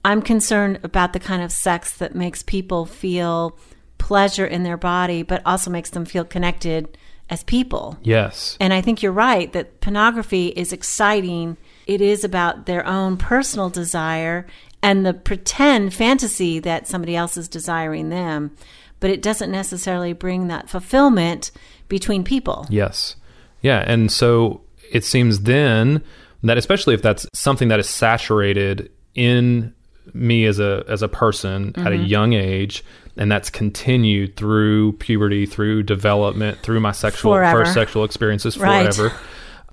I'm 0.04 0.20
concerned 0.20 0.80
about 0.82 1.12
the 1.12 1.20
kind 1.20 1.42
of 1.42 1.52
sex 1.52 1.96
that 1.98 2.16
makes 2.16 2.42
people 2.42 2.84
feel 2.84 3.56
pleasure 3.98 4.46
in 4.46 4.62
their 4.62 4.76
body, 4.76 5.22
but 5.22 5.42
also 5.44 5.70
makes 5.70 5.90
them 5.90 6.04
feel 6.04 6.24
connected 6.24 6.96
as 7.30 7.44
people. 7.44 7.98
yes 8.02 8.56
And 8.60 8.72
I 8.72 8.80
think 8.80 9.02
you're 9.02 9.12
right 9.12 9.52
that 9.52 9.80
pornography 9.80 10.48
is 10.48 10.72
exciting. 10.72 11.56
It 11.86 12.00
is 12.00 12.24
about 12.24 12.64
their 12.66 12.86
own 12.86 13.16
personal 13.18 13.68
desire 13.68 14.46
and 14.82 15.04
the 15.04 15.12
pretend 15.12 15.92
fantasy 15.92 16.58
that 16.60 16.86
somebody 16.86 17.14
else 17.16 17.36
is 17.36 17.48
desiring 17.48 18.08
them, 18.08 18.52
but 19.00 19.10
it 19.10 19.20
doesn't 19.20 19.50
necessarily 19.50 20.12
bring 20.14 20.46
that 20.48 20.70
fulfillment 20.70 21.50
between 21.88 22.24
people. 22.24 22.66
Yes. 22.70 23.16
Yeah. 23.60 23.84
And 23.86 24.10
so 24.10 24.62
it 24.90 25.04
seems 25.04 25.40
then 25.40 26.02
that 26.42 26.56
especially 26.56 26.94
if 26.94 27.02
that's 27.02 27.26
something 27.34 27.68
that 27.68 27.80
is 27.80 27.88
saturated 27.88 28.90
in 29.14 29.74
me 30.14 30.46
as 30.46 30.58
a 30.60 30.84
as 30.88 31.02
a 31.02 31.08
person 31.08 31.74
at 31.76 31.88
a 31.92 31.96
Mm-hmm. 31.96 32.04
young 32.04 32.32
age 32.32 32.84
and 33.18 33.30
that's 33.30 33.50
continued 33.50 34.36
through 34.36 34.92
puberty, 34.94 35.44
through 35.44 35.82
development, 35.82 36.58
through 36.60 36.80
my 36.80 36.92
sexual 36.92 37.32
Forever. 37.34 37.64
first 37.64 37.74
sexual 37.74 38.04
experiences 38.04 38.56
Right. 38.56 38.94
forever. 38.94 39.14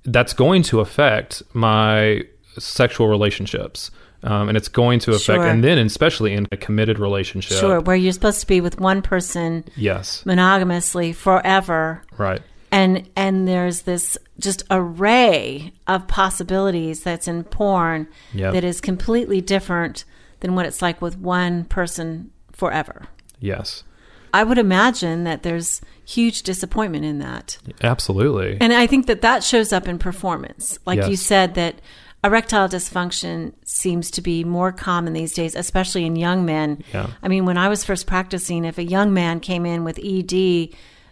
That's 0.04 0.32
going 0.34 0.62
to 0.64 0.80
affect 0.80 1.42
my 1.54 2.22
sexual 2.58 3.08
relationships. 3.08 3.90
Um, 4.22 4.48
and 4.48 4.56
it's 4.56 4.68
going 4.68 4.98
to 5.00 5.10
affect, 5.10 5.24
Sure. 5.42 5.46
and 5.46 5.62
then 5.62 5.78
especially 5.78 6.32
in 6.32 6.48
a 6.50 6.56
committed 6.56 6.98
relationship. 6.98 7.58
Sure, 7.58 7.80
where 7.80 7.94
you're 7.94 8.12
supposed 8.12 8.40
to 8.40 8.46
be 8.46 8.60
with 8.60 8.80
one 8.80 9.00
person 9.02 9.62
Yes. 9.76 10.22
monogamously 10.26 11.12
forever. 11.14 12.02
Right. 12.18 12.40
And 12.72 13.08
and 13.14 13.46
there's 13.46 13.82
this 13.82 14.18
just 14.40 14.64
array 14.70 15.72
of 15.86 16.08
possibilities 16.08 17.02
that's 17.02 17.28
in 17.28 17.44
porn 17.44 18.08
Yep. 18.34 18.54
that 18.54 18.64
is 18.64 18.80
completely 18.80 19.40
different 19.40 20.04
than 20.40 20.54
what 20.56 20.66
it's 20.66 20.82
like 20.82 21.00
with 21.00 21.16
one 21.18 21.64
person 21.64 22.30
forever. 22.52 23.02
Yes. 23.46 23.84
I 24.34 24.44
would 24.44 24.58
imagine 24.58 25.24
that 25.24 25.42
there's 25.42 25.80
huge 26.04 26.42
disappointment 26.42 27.04
in 27.04 27.20
that. 27.20 27.58
Absolutely. 27.82 28.58
And 28.60 28.72
I 28.72 28.86
think 28.86 29.06
that 29.06 29.22
that 29.22 29.42
shows 29.42 29.72
up 29.72 29.88
in 29.88 29.98
performance. 29.98 30.78
Like 30.84 31.08
you 31.08 31.16
said, 31.16 31.54
that 31.54 31.80
erectile 32.22 32.68
dysfunction 32.68 33.54
seems 33.64 34.10
to 34.10 34.20
be 34.20 34.44
more 34.44 34.72
common 34.72 35.12
these 35.12 35.32
days, 35.32 35.54
especially 35.54 36.04
in 36.04 36.16
young 36.16 36.44
men. 36.44 36.82
Yeah. 36.92 37.10
I 37.22 37.28
mean, 37.28 37.46
when 37.46 37.56
I 37.56 37.68
was 37.68 37.84
first 37.84 38.06
practicing, 38.06 38.64
if 38.64 38.78
a 38.78 38.84
young 38.84 39.14
man 39.14 39.40
came 39.40 39.64
in 39.64 39.84
with 39.84 39.98
ED, 40.02 40.68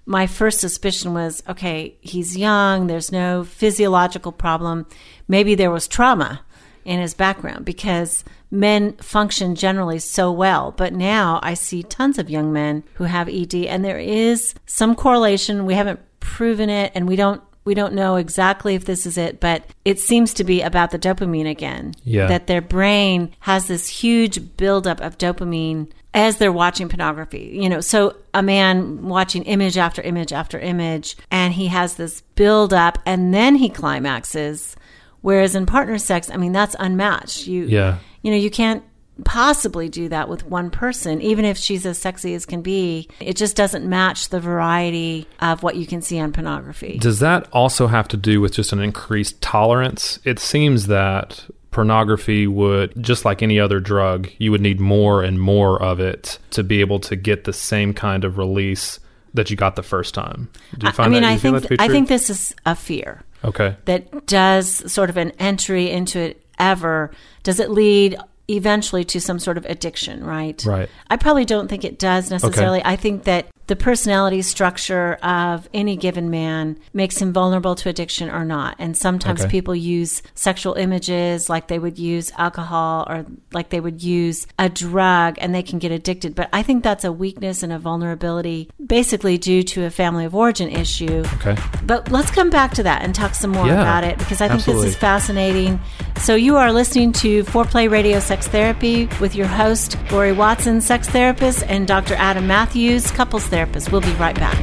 my 0.06 0.26
first 0.26 0.60
suspicion 0.60 1.14
was 1.14 1.42
okay, 1.48 1.96
he's 2.00 2.36
young, 2.36 2.88
there's 2.88 3.10
no 3.10 3.44
physiological 3.44 4.32
problem. 4.32 4.86
Maybe 5.28 5.54
there 5.54 5.70
was 5.70 5.88
trauma 5.88 6.42
in 6.84 7.00
his 7.00 7.14
background 7.14 7.64
because 7.64 8.24
men 8.54 8.92
function 8.94 9.54
generally 9.54 9.98
so 9.98 10.32
well. 10.32 10.72
But 10.76 10.94
now 10.94 11.40
I 11.42 11.54
see 11.54 11.82
tons 11.82 12.18
of 12.18 12.30
young 12.30 12.52
men 12.52 12.84
who 12.94 13.04
have 13.04 13.28
ED, 13.28 13.54
and 13.54 13.84
there 13.84 13.98
is 13.98 14.54
some 14.66 14.94
correlation. 14.94 15.66
We 15.66 15.74
haven't 15.74 16.00
proven 16.20 16.70
it, 16.70 16.92
and 16.94 17.06
we 17.06 17.16
don't. 17.16 17.42
We 17.66 17.72
don't 17.74 17.94
know 17.94 18.16
exactly 18.16 18.74
if 18.74 18.84
this 18.84 19.06
is 19.06 19.16
it, 19.16 19.40
but 19.40 19.64
it 19.86 19.98
seems 19.98 20.34
to 20.34 20.44
be 20.44 20.60
about 20.60 20.90
the 20.90 20.98
dopamine 20.98 21.48
again. 21.48 21.94
Yeah. 22.04 22.26
That 22.26 22.46
their 22.46 22.60
brain 22.60 23.34
has 23.40 23.68
this 23.68 23.88
huge 23.88 24.58
buildup 24.58 25.00
of 25.00 25.16
dopamine 25.16 25.90
as 26.12 26.36
they're 26.36 26.52
watching 26.52 26.90
pornography. 26.90 27.58
You 27.58 27.70
know, 27.70 27.80
so 27.80 28.16
a 28.34 28.42
man 28.42 29.08
watching 29.08 29.44
image 29.44 29.78
after 29.78 30.02
image 30.02 30.30
after 30.30 30.58
image, 30.58 31.16
and 31.30 31.54
he 31.54 31.68
has 31.68 31.94
this 31.94 32.20
buildup, 32.34 32.98
and 33.06 33.32
then 33.32 33.54
he 33.56 33.70
climaxes. 33.70 34.76
Whereas 35.22 35.54
in 35.54 35.64
partner 35.64 35.96
sex, 35.96 36.28
I 36.30 36.36
mean, 36.36 36.52
that's 36.52 36.76
unmatched. 36.78 37.46
You, 37.46 37.64
Yeah. 37.64 37.96
You 38.24 38.30
know, 38.30 38.36
you 38.38 38.50
can't 38.50 38.82
possibly 39.24 39.88
do 39.88 40.08
that 40.08 40.28
with 40.28 40.44
one 40.46 40.70
person, 40.70 41.20
even 41.20 41.44
if 41.44 41.56
she's 41.56 41.86
as 41.86 41.98
sexy 41.98 42.34
as 42.34 42.46
can 42.46 42.62
be. 42.62 43.08
It 43.20 43.36
just 43.36 43.54
doesn't 43.54 43.88
match 43.88 44.30
the 44.30 44.40
variety 44.40 45.28
of 45.40 45.62
what 45.62 45.76
you 45.76 45.86
can 45.86 46.02
see 46.02 46.18
on 46.18 46.32
pornography. 46.32 46.98
Does 46.98 47.20
that 47.20 47.46
also 47.52 47.86
have 47.86 48.08
to 48.08 48.16
do 48.16 48.40
with 48.40 48.54
just 48.54 48.72
an 48.72 48.80
increased 48.80 49.40
tolerance? 49.42 50.18
It 50.24 50.38
seems 50.38 50.86
that 50.86 51.44
pornography 51.70 52.46
would, 52.46 52.94
just 53.00 53.26
like 53.26 53.42
any 53.42 53.60
other 53.60 53.78
drug, 53.78 54.30
you 54.38 54.50
would 54.50 54.62
need 54.62 54.80
more 54.80 55.22
and 55.22 55.38
more 55.38 55.80
of 55.80 56.00
it 56.00 56.38
to 56.52 56.64
be 56.64 56.80
able 56.80 56.98
to 57.00 57.14
get 57.14 57.44
the 57.44 57.52
same 57.52 57.92
kind 57.92 58.24
of 58.24 58.38
release 58.38 58.98
that 59.34 59.50
you 59.50 59.56
got 59.56 59.76
the 59.76 59.82
first 59.82 60.14
time. 60.14 60.48
Do 60.78 60.86
you 60.86 60.92
I 60.96 61.08
mean, 61.08 61.22
that? 61.22 61.32
I 61.32 61.36
think 61.36 61.80
I 61.80 61.88
think 61.88 62.08
this 62.08 62.30
is 62.30 62.54
a 62.64 62.74
fear. 62.74 63.22
Okay. 63.44 63.76
that 63.84 64.26
does 64.26 64.90
sort 64.90 65.10
of 65.10 65.18
an 65.18 65.32
entry 65.32 65.90
into 65.90 66.18
it 66.18 66.43
ever 66.58 67.10
does 67.42 67.60
it 67.60 67.70
lead 67.70 68.16
eventually 68.48 69.04
to 69.04 69.20
some 69.20 69.38
sort 69.38 69.56
of 69.56 69.64
addiction 69.66 70.22
right? 70.22 70.62
Right. 70.66 70.88
i 71.08 71.16
probably 71.16 71.44
don't 71.44 71.68
think 71.68 71.84
it 71.84 71.98
does 71.98 72.30
necessarily. 72.30 72.82
I 72.84 72.96
think 72.96 73.24
that 73.24 73.46
the 73.66 73.76
personality 73.76 74.42
structure 74.42 75.14
of 75.22 75.68
any 75.72 75.96
given 75.96 76.30
man 76.30 76.78
makes 76.92 77.18
him 77.18 77.32
vulnerable 77.32 77.74
to 77.74 77.88
addiction 77.88 78.28
or 78.30 78.44
not 78.44 78.76
and 78.78 78.96
sometimes 78.96 79.40
Okay. 79.42 79.50
people 79.50 79.74
use 79.74 80.22
sexual 80.34 80.74
images 80.74 81.48
like 81.48 81.68
they 81.68 81.78
would 81.78 81.98
use 81.98 82.30
alcohol 82.36 83.06
or 83.08 83.24
like 83.52 83.70
they 83.70 83.80
would 83.80 84.02
use 84.02 84.46
a 84.58 84.68
drug 84.68 85.36
and 85.38 85.54
they 85.54 85.62
can 85.62 85.78
get 85.78 85.90
addicted 85.92 86.34
but 86.34 86.48
i 86.52 86.62
think 86.62 86.82
that's 86.84 87.04
a 87.04 87.12
weakness 87.12 87.62
and 87.62 87.72
a 87.72 87.78
vulnerability 87.78 88.68
basically 88.86 89.38
due 89.38 89.62
to 89.62 89.84
a 89.84 89.90
family 89.90 90.24
of 90.24 90.34
origin 90.34 90.68
issue 90.68 91.24
Okay. 91.36 91.56
but 91.86 92.10
let's 92.10 92.30
come 92.30 92.50
back 92.50 92.72
to 92.74 92.82
that 92.82 93.02
and 93.02 93.14
talk 93.14 93.34
some 93.34 93.50
more 93.50 93.66
Yeah, 93.66 93.80
about 93.80 94.04
it 94.04 94.18
because 94.18 94.40
I 94.40 94.48
think 94.48 94.58
absolutely. 94.60 94.86
this 94.86 94.94
is 94.94 95.00
fascinating. 95.00 95.80
So, 96.18 96.34
you 96.34 96.56
are 96.56 96.72
listening 96.72 97.12
to 97.14 97.42
Foreplay 97.44 97.90
Radio 97.90 98.20
Sex 98.20 98.46
Therapy 98.46 99.08
with 99.20 99.34
your 99.34 99.46
host, 99.46 99.96
Lori 100.12 100.32
Watson, 100.32 100.80
sex 100.80 101.08
therapist, 101.08 101.64
and 101.64 101.86
Dr. 101.88 102.14
Adam 102.14 102.46
Matthews, 102.46 103.10
couples 103.10 103.46
therapist. 103.54 103.92
We'll 103.92 104.00
be 104.00 104.12
right 104.14 104.34
back. 104.34 104.58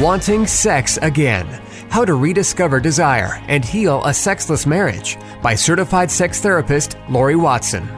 Wanting 0.00 0.46
Sex 0.46 0.98
Again 1.02 1.46
How 1.90 2.04
to 2.04 2.14
Rediscover 2.14 2.80
Desire 2.80 3.42
and 3.48 3.64
Heal 3.64 4.04
a 4.04 4.12
Sexless 4.14 4.66
Marriage 4.66 5.16
by 5.42 5.54
certified 5.54 6.10
sex 6.10 6.40
therapist 6.40 6.96
Lori 7.08 7.36
Watson. 7.36 7.97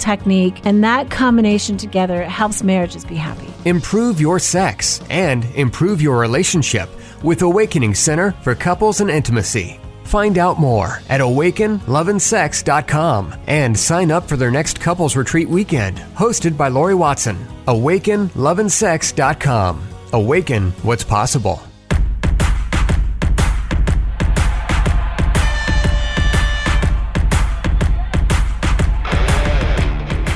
technique, 0.01 0.65
and 0.65 0.83
that 0.83 1.09
combination 1.09 1.77
together 1.77 2.23
helps 2.23 2.63
marriages 2.63 3.05
be 3.05 3.15
happy. 3.15 3.47
Improve 3.65 4.19
your 4.19 4.39
sex 4.39 4.99
and 5.09 5.45
improve 5.55 6.01
your 6.01 6.19
relationship 6.19 6.89
with 7.23 7.43
Awakening 7.43 7.95
Center 7.95 8.33
for 8.41 8.53
Couples 8.55 8.99
and 8.99 9.09
Intimacy. 9.09 9.79
Find 10.03 10.37
out 10.37 10.59
more 10.59 10.99
at 11.07 11.21
awakenloveandsex.com 11.21 13.35
and 13.47 13.79
sign 13.79 14.11
up 14.11 14.27
for 14.27 14.35
their 14.35 14.51
next 14.51 14.81
couples 14.81 15.15
retreat 15.15 15.47
weekend, 15.47 15.99
hosted 16.15 16.57
by 16.57 16.67
Lori 16.67 16.95
Watson. 16.95 17.37
Awakenloveandsex.com. 17.67 19.87
Awaken 20.11 20.71
what's 20.83 21.05
possible. 21.05 21.61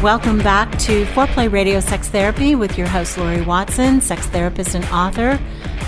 Welcome 0.06 0.38
back 0.38 0.70
to 0.82 1.04
Foreplay 1.08 1.52
Radio 1.52 1.80
Sex 1.80 2.08
Therapy 2.10 2.54
with 2.54 2.78
your 2.78 2.86
host, 2.86 3.18
Lori 3.18 3.42
Watson, 3.42 4.02
sex 4.02 4.28
therapist 4.28 4.76
and 4.76 4.86
author 4.86 5.40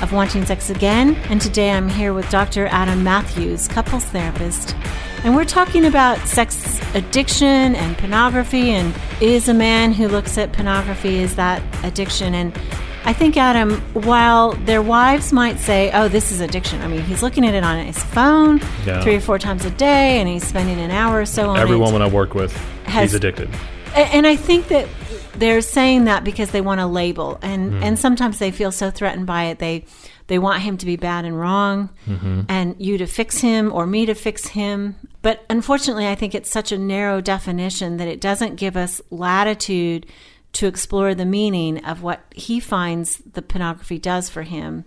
of 0.02 0.12
Wanting 0.12 0.44
Sex 0.44 0.72
Again. 0.72 1.14
And 1.30 1.40
today 1.40 1.70
I'm 1.70 1.88
here 1.88 2.16
with 2.16 2.28
Dr. 2.32 2.66
Adam 2.66 3.04
Matthews, 3.04 3.68
couples 3.68 4.04
therapist. 4.06 4.76
And 5.24 5.36
we're 5.36 5.46
talking 5.46 5.86
about 5.86 6.18
sex 6.28 6.82
addiction 6.96 7.76
and 7.76 7.96
pornography. 7.96 8.72
And 8.72 8.92
is 9.22 9.50
a 9.50 9.54
man 9.54 9.94
who 9.94 10.08
looks 10.08 10.36
at 10.40 10.52
pornography, 10.52 11.18
is 11.20 11.36
that 11.36 11.62
addiction? 11.86 12.34
And 12.34 12.60
I 13.06 13.14
think, 13.14 13.38
Adam, 13.38 13.80
while 13.94 14.54
their 14.54 14.82
wives 14.82 15.32
might 15.32 15.60
say, 15.60 15.92
oh, 15.94 16.08
this 16.08 16.32
is 16.32 16.42
addiction, 16.42 16.82
I 16.82 16.88
mean, 16.88 17.02
he's 17.04 17.22
looking 17.22 17.46
at 17.46 17.54
it 17.54 17.64
on 17.64 17.86
his 17.86 18.00
phone 18.04 18.62
Yeah. 18.84 19.00
three 19.04 19.18
or 19.18 19.22
four 19.22 19.38
times 19.38 19.64
a 19.64 19.70
day 19.70 20.20
and 20.20 20.28
he's 20.28 20.46
spending 20.46 20.80
an 20.80 20.90
hour 20.90 21.22
or 21.22 21.26
so 21.28 21.50
on 21.52 21.58
Every 21.58 21.60
it. 21.60 21.64
Every 21.76 21.78
woman 21.78 22.02
I 22.02 22.08
work 22.08 22.34
with, 22.34 22.58
Has- 22.86 23.12
he's 23.12 23.14
addicted. 23.14 23.52
And 23.98 24.28
I 24.28 24.36
think 24.36 24.68
that 24.70 24.88
they're 25.36 25.62
saying 25.62 26.06
that 26.06 26.24
because 26.24 26.52
they 26.52 26.62
want 26.62 26.82
a 26.82 26.88
label, 26.88 27.40
and 27.42 27.72
mm-hmm. 27.74 27.84
and 27.84 28.00
sometimes 28.00 28.40
they 28.40 28.52
feel 28.52 28.72
so 28.72 28.92
threatened 28.92 29.26
by 29.28 29.46
it. 29.46 29.60
They 29.60 29.86
they 30.28 30.40
want 30.40 30.62
him 30.62 30.78
to 30.78 30.86
be 30.86 30.96
bad 30.96 31.26
and 31.26 31.40
wrong, 31.40 31.90
mm-hmm. 32.06 32.42
and 32.50 32.76
you 32.80 32.98
to 32.98 33.08
fix 33.08 33.40
him 33.40 33.72
or 33.72 33.86
me 33.86 34.06
to 34.06 34.14
fix 34.14 34.48
him. 34.48 34.96
But 35.22 35.46
unfortunately, 35.50 36.08
I 36.08 36.16
think 36.16 36.36
it's 36.36 36.50
such 36.50 36.72
a 36.72 36.78
narrow 36.78 37.22
definition 37.22 37.98
that 37.98 38.08
it 38.08 38.22
doesn't 38.22 38.56
give 38.56 38.78
us 38.78 39.02
latitude 39.10 40.06
to 40.54 40.68
explore 40.68 41.14
the 41.14 41.26
meaning 41.26 41.84
of 41.86 42.02
what 42.02 42.22
he 42.36 42.60
finds 42.60 43.18
the 43.18 43.42
pornography 43.42 44.00
does 44.00 44.30
for 44.30 44.44
him. 44.44 44.86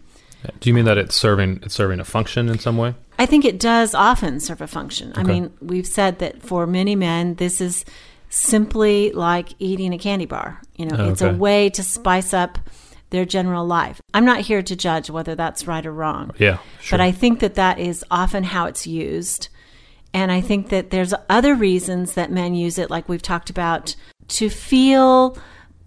Do 0.58 0.70
you 0.70 0.74
mean 0.74 0.86
that 0.86 0.98
it's 0.98 1.14
serving 1.14 1.60
it's 1.62 1.74
serving 1.74 2.00
a 2.00 2.04
function 2.04 2.48
in 2.48 2.58
some 2.58 2.76
way? 2.76 2.94
I 3.18 3.26
think 3.26 3.44
it 3.44 3.60
does 3.60 3.94
often 3.94 4.40
serve 4.40 4.62
a 4.62 4.66
function. 4.66 5.12
I 5.14 5.22
mean, 5.22 5.52
we've 5.60 5.86
said 5.86 6.20
that 6.20 6.42
for 6.42 6.66
many 6.66 6.96
men, 6.96 7.34
this 7.34 7.60
is 7.60 7.84
simply 8.30 9.12
like 9.12 9.54
eating 9.58 9.92
a 9.92 9.98
candy 9.98 10.26
bar. 10.26 10.62
You 10.76 10.86
know, 10.86 10.96
Oh, 10.98 11.10
it's 11.10 11.20
a 11.20 11.32
way 11.32 11.68
to 11.70 11.82
spice 11.82 12.32
up 12.32 12.58
their 13.10 13.24
general 13.24 13.66
life. 13.66 14.00
I'm 14.14 14.24
not 14.24 14.40
here 14.40 14.62
to 14.62 14.76
judge 14.76 15.10
whether 15.10 15.34
that's 15.34 15.66
right 15.66 15.84
or 15.84 15.92
wrong. 15.92 16.30
Yeah, 16.38 16.58
sure. 16.80 16.96
But 16.96 17.02
I 17.02 17.12
think 17.12 17.40
that 17.40 17.56
that 17.56 17.78
is 17.78 18.04
often 18.10 18.44
how 18.44 18.66
it's 18.66 18.86
used. 18.86 19.48
And 20.14 20.32
I 20.32 20.40
think 20.40 20.70
that 20.70 20.90
there's 20.90 21.12
other 21.28 21.54
reasons 21.54 22.14
that 22.14 22.32
men 22.32 22.54
use 22.54 22.78
it, 22.78 22.90
like 22.90 23.08
we've 23.08 23.22
talked 23.22 23.50
about, 23.50 23.94
to 24.28 24.48
feel 24.48 25.36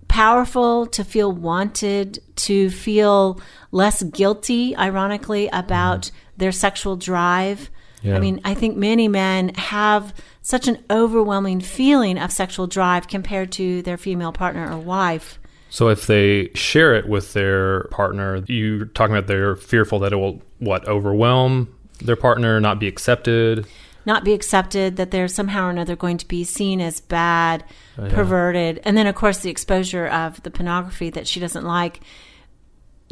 powerful, 0.08 0.86
to 0.88 1.04
feel 1.04 1.32
wanted, 1.32 2.22
to 2.36 2.70
feel 2.70 3.42
less 3.72 4.04
guilty, 4.04 4.76
ironically, 4.78 5.48
about 5.48 6.02
mm-hmm. 6.02 6.16
their 6.38 6.52
sexual 6.52 6.96
drive. 6.96 7.70
Yeah. 8.04 8.18
I 8.18 8.20
mean, 8.20 8.42
I 8.44 8.54
think 8.54 8.78
many 8.78 9.08
men 9.08 9.56
have 9.56 10.14
such 10.42 10.68
an 10.68 10.84
overwhelming 10.92 11.62
feeling 11.62 12.20
of 12.20 12.32
sexual 12.32 12.68
drive 12.68 13.08
compared 13.08 13.52
to 13.54 13.82
their 13.82 13.98
female 13.98 14.34
partner 14.34 14.72
or 14.72 14.78
wife. 14.78 15.40
So 15.70 15.88
if 15.88 16.06
they 16.06 16.50
share 16.54 16.94
it 16.94 17.08
with 17.08 17.34
their 17.34 17.86
partner, 17.86 18.44
you're 18.48 18.86
talking 18.86 19.16
about 19.16 19.28
they're 19.28 19.56
fearful 19.56 20.00
that 20.00 20.14
it 20.14 20.18
will 20.18 20.42
what 20.60 20.88
overwhelm 20.88 21.74
their 22.00 22.16
partner, 22.18 22.60
not 22.60 22.78
be 22.78 22.88
accepted. 22.88 23.66
not 24.06 24.24
be 24.24 24.34
accepted, 24.34 24.98
that 24.98 25.12
they're 25.12 25.28
somehow 25.28 25.68
or 25.68 25.70
another 25.70 25.96
going 25.96 26.18
to 26.18 26.28
be 26.28 26.44
seen 26.44 26.82
as 26.82 27.00
bad, 27.00 27.64
oh, 27.98 28.10
perverted. 28.10 28.82
And 28.84 28.98
then, 28.98 29.08
of 29.08 29.16
course, 29.16 29.40
the 29.40 29.50
exposure 29.50 30.08
of 30.08 30.42
the 30.44 30.52
pornography 30.52 31.10
that 31.12 31.28
she 31.28 31.40
doesn't 31.40 31.66
like, 31.66 32.02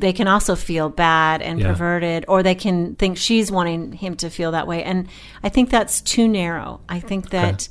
they 0.01 0.11
can 0.13 0.27
also 0.27 0.55
feel 0.55 0.89
bad 0.89 1.41
and 1.41 1.59
Yeah. 1.59 1.67
perverted, 1.67 2.25
or 2.27 2.43
they 2.43 2.55
can 2.55 2.95
think 2.95 3.17
she's 3.17 3.51
wanting 3.51 3.93
him 3.93 4.15
to 4.17 4.29
feel 4.29 4.51
that 4.51 4.67
way. 4.67 4.83
And 4.83 5.07
I 5.43 5.49
think 5.49 5.69
that's 5.69 6.01
too 6.01 6.27
narrow. 6.27 6.81
I 6.89 6.99
think 6.99 7.29
that 7.29 7.69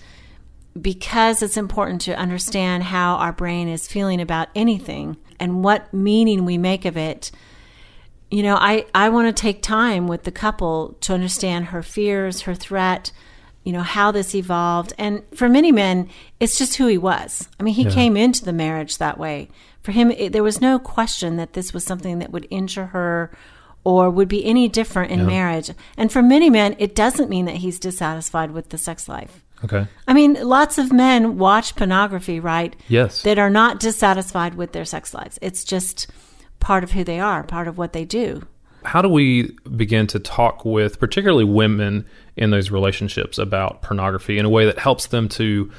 because 0.81 1.43
it's 1.43 1.57
important 1.57 2.01
to 2.03 2.17
understand 2.17 2.85
how 2.85 3.17
our 3.17 3.33
brain 3.33 3.69
is 3.69 3.89
feeling 3.89 4.21
about 4.21 4.49
anything 4.55 5.17
and 5.39 5.65
what 5.65 5.93
meaning 5.93 6.45
we 6.45 6.57
make 6.57 6.85
of 6.85 6.97
it 6.97 7.33
you 8.31 8.41
know 8.41 8.55
i 8.55 8.87
i 8.95 9.09
want 9.09 9.27
to 9.27 9.43
take 9.43 9.63
time 9.63 10.07
with 10.07 10.23
the 10.23 10.31
couple 10.31 10.97
to 11.01 11.13
understand 11.13 11.67
her 11.67 11.83
fears 11.83 12.43
her 12.43 12.55
threat 12.55 13.11
you 13.65 13.73
know 13.73 13.83
how 13.83 14.11
this 14.11 14.35
evolved 14.35 14.93
and 14.99 15.23
for 15.35 15.49
many 15.49 15.71
men 15.71 16.09
it's 16.39 16.59
just 16.59 16.77
who 16.77 16.87
he 16.87 16.99
was 16.99 17.49
i 17.59 17.63
mean 17.63 17.75
he 17.75 17.85
came 17.85 18.17
into 18.17 18.45
the 18.45 18.53
marriage 18.53 18.99
that 18.99 19.19
way 19.19 19.49
for 19.83 19.93
him 19.93 20.11
it, 20.11 20.33
there 20.33 20.43
was 20.43 20.61
no 20.61 20.79
question 20.79 21.37
that 21.37 21.53
this 21.53 21.73
was 21.73 21.85
something 21.85 22.19
that 22.19 22.31
would 22.31 22.47
injure 22.51 22.87
her 22.87 23.31
or 23.85 24.11
would 24.11 24.29
be 24.29 24.45
any 24.45 24.69
different 24.69 25.11
in 25.11 25.27
marriage 25.27 25.71
and 25.97 26.11
for 26.11 26.23
many 26.23 26.49
men 26.51 26.75
it 26.79 26.95
doesn't 26.95 27.31
mean 27.31 27.45
that 27.45 27.57
he's 27.57 27.79
dissatisfied 27.79 28.51
with 28.51 28.71
the 28.71 28.79
sex 28.79 29.09
life 29.09 29.45
Okay. 29.65 29.87
I 30.09 30.15
mean, 30.15 30.35
lots 30.35 30.79
of 30.79 30.93
men 30.93 31.39
watch 31.39 31.77
pornography, 31.77 32.41
right? 32.41 32.75
Yes. 32.89 33.23
That 33.23 33.39
are 33.39 33.51
not 33.51 33.81
dissatisfied 33.81 34.55
with 34.55 34.73
their 34.73 34.85
sex 34.85 35.13
lives. 35.13 35.39
It's 35.43 35.65
just 35.65 36.07
part 36.61 36.85
of 36.85 36.93
who 36.93 37.05
they 37.05 37.21
are, 37.21 37.43
part 37.43 37.69
of 37.69 37.79
what 37.79 37.93
they 37.93 38.05
do. 38.05 38.47
How 38.85 39.03
do 39.03 39.09
we 39.09 39.57
begin 39.77 40.07
to 40.09 40.19
talk 40.19 40.65
with 40.65 40.99
particularly 40.99 41.45
women 41.45 42.07
in 42.37 42.51
those 42.51 42.71
relationships 42.71 43.39
about 43.39 43.83
pornography 43.83 44.39
in 44.39 44.45
a 44.45 44.51
way 44.51 44.65
that 44.65 44.79
helps 44.79 45.07
them 45.09 45.29
to 45.31 45.71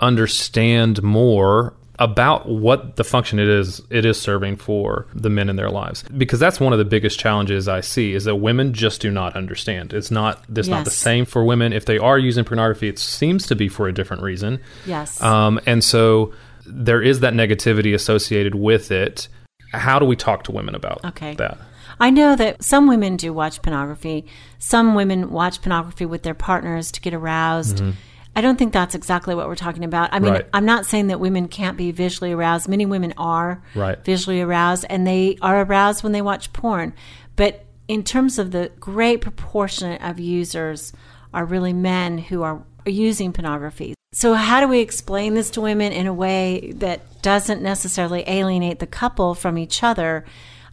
understand 0.00 1.02
more 1.02 1.74
about 1.98 2.46
what 2.46 2.96
the 2.96 3.04
function 3.04 3.38
it 3.38 3.48
is 3.48 3.80
it 3.88 4.04
is 4.04 4.20
serving 4.20 4.56
for 4.56 5.06
the 5.14 5.30
men 5.30 5.48
in 5.48 5.56
their 5.56 5.70
lives? 5.70 6.02
Because 6.16 6.38
that's 6.38 6.60
one 6.60 6.74
of 6.74 6.78
the 6.78 6.84
biggest 6.84 7.18
challenges 7.18 7.68
I 7.68 7.80
see 7.80 8.12
is 8.12 8.24
that 8.24 8.36
women 8.36 8.74
just 8.74 9.00
do 9.00 9.10
not 9.10 9.34
understand. 9.34 9.94
It's 9.94 10.10
not 10.10 10.44
it's 10.54 10.68
not 10.68 10.84
the 10.84 10.90
same 10.90 11.24
for 11.24 11.42
women. 11.44 11.72
If 11.72 11.86
they 11.86 11.96
are 11.98 12.18
using 12.18 12.44
pornography 12.44 12.88
it 12.88 12.98
seems 12.98 13.46
to 13.46 13.56
be 13.56 13.68
for 13.68 13.88
a 13.88 13.92
different 13.94 14.22
reason. 14.22 14.60
Yes. 14.84 15.22
um, 15.22 15.58
and 15.64 15.82
so 15.82 16.34
there 16.66 17.00
is 17.00 17.20
that 17.20 17.32
negativity 17.32 17.94
associated 17.94 18.54
with 18.54 18.90
it. 18.90 19.28
How 19.72 19.98
do 19.98 20.04
we 20.04 20.16
talk 20.16 20.44
to 20.44 20.52
women 20.52 20.74
about 20.74 21.02
Okay. 21.04 21.34
that 21.36 21.56
I 21.98 22.10
know 22.10 22.36
that 22.36 22.62
some 22.62 22.86
women 22.86 23.16
do 23.16 23.32
watch 23.32 23.62
pornography. 23.62 24.26
Some 24.58 24.94
women 24.94 25.30
watch 25.30 25.62
pornography 25.62 26.06
with 26.06 26.22
their 26.22 26.34
partners 26.34 26.92
to 26.92 27.00
get 27.00 27.14
aroused. 27.14 27.78
Mm-hmm. 27.78 27.90
I 28.34 28.42
don't 28.42 28.58
think 28.58 28.74
that's 28.74 28.94
exactly 28.94 29.34
what 29.34 29.48
we're 29.48 29.54
talking 29.54 29.82
about. 29.84 30.10
I 30.12 30.18
mean, 30.18 30.32
Right. 30.32 30.46
I'm 30.52 30.66
not 30.66 30.84
saying 30.84 31.06
that 31.06 31.20
women 31.20 31.48
can't 31.48 31.78
be 31.78 31.90
visually 31.90 32.32
aroused. 32.32 32.68
Many 32.68 32.84
women 32.84 33.14
are 33.16 33.62
Right. 33.74 34.04
visually 34.04 34.42
aroused, 34.42 34.84
and 34.90 35.06
they 35.06 35.38
are 35.40 35.62
aroused 35.62 36.02
when 36.02 36.12
they 36.12 36.20
watch 36.20 36.52
porn. 36.52 36.92
But 37.34 37.64
in 37.88 38.02
terms 38.02 38.38
of 38.38 38.50
the 38.50 38.72
great 38.78 39.22
proportion 39.22 39.96
of 40.02 40.20
users 40.20 40.92
are 41.32 41.46
really 41.46 41.72
men 41.72 42.18
who 42.18 42.42
are 42.42 42.60
using 42.84 43.32
pornography. 43.32 43.94
So 44.12 44.34
how 44.34 44.60
do 44.60 44.68
we 44.68 44.80
explain 44.80 45.34
this 45.34 45.50
to 45.50 45.60
women 45.62 45.92
in 45.92 46.06
a 46.06 46.12
way 46.12 46.72
that 46.76 47.22
doesn't 47.22 47.62
necessarily 47.62 48.22
alienate 48.26 48.80
the 48.80 48.86
couple 48.86 49.34
from 49.34 49.56
each 49.56 49.82
other? 49.82 50.24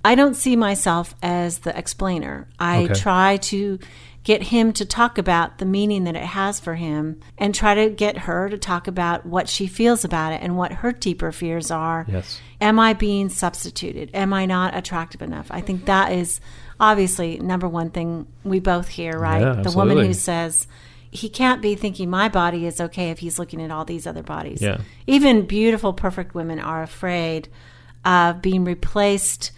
I 0.06 0.16
don't 0.16 0.36
see 0.36 0.56
myself 0.56 1.16
as 1.24 1.60
the 1.60 1.78
explainer. 1.78 2.48
I 2.60 2.84
Okay. 2.84 2.94
try 2.94 3.38
to 3.38 3.80
get 4.24 4.42
him 4.44 4.72
to 4.72 4.86
talk 4.86 5.18
about 5.18 5.58
the 5.58 5.66
meaning 5.66 6.06
that 6.06 6.16
it 6.16 6.24
has 6.24 6.60
for 6.60 6.76
him 6.76 7.20
and 7.38 7.54
try 7.54 7.76
to 7.76 7.90
get 7.90 8.20
her 8.20 8.48
to 8.50 8.58
talk 8.58 8.88
about 8.88 9.26
what 9.26 9.50
she 9.50 9.68
feels 9.68 10.06
about 10.06 10.32
it 10.32 10.40
and 10.42 10.56
what 10.58 10.72
her 10.72 10.94
deeper 10.94 11.32
fears 11.32 11.70
are. 11.70 12.06
Yes. 12.08 12.40
Am 12.62 12.80
I 12.80 12.94
being 12.94 13.28
substituted? 13.28 14.10
Am 14.14 14.32
I 14.34 14.46
not 14.46 14.76
attractive 14.78 15.22
enough? 15.22 15.48
I 15.50 15.60
think 15.60 15.86
that 15.86 16.14
is 16.14 16.40
obviously 16.80 17.38
number 17.40 17.68
one 17.68 17.90
thing 17.90 18.26
we 18.46 18.60
both 18.62 18.88
hear, 18.88 19.18
right? 19.20 19.42
Yeah, 19.42 19.62
the 19.62 19.72
woman 19.72 19.98
who 19.98 20.14
says, 20.14 20.68
he 21.12 21.28
can't 21.30 21.62
be 21.62 21.76
thinking 21.76 22.10
my 22.10 22.30
body 22.30 22.66
is 22.66 22.80
okay 22.80 23.10
if 23.12 23.20
he's 23.20 23.38
looking 23.38 23.62
at 23.62 23.72
all 23.72 23.84
these 23.86 24.08
other 24.08 24.24
bodies. 24.24 24.62
Yeah. 24.62 24.80
Even 25.06 25.46
beautiful, 25.46 25.92
perfect 25.94 26.34
women 26.34 26.60
are 26.60 26.82
afraid 26.82 27.50
of 28.06 28.42
being 28.42 28.64
replaced 28.64 29.52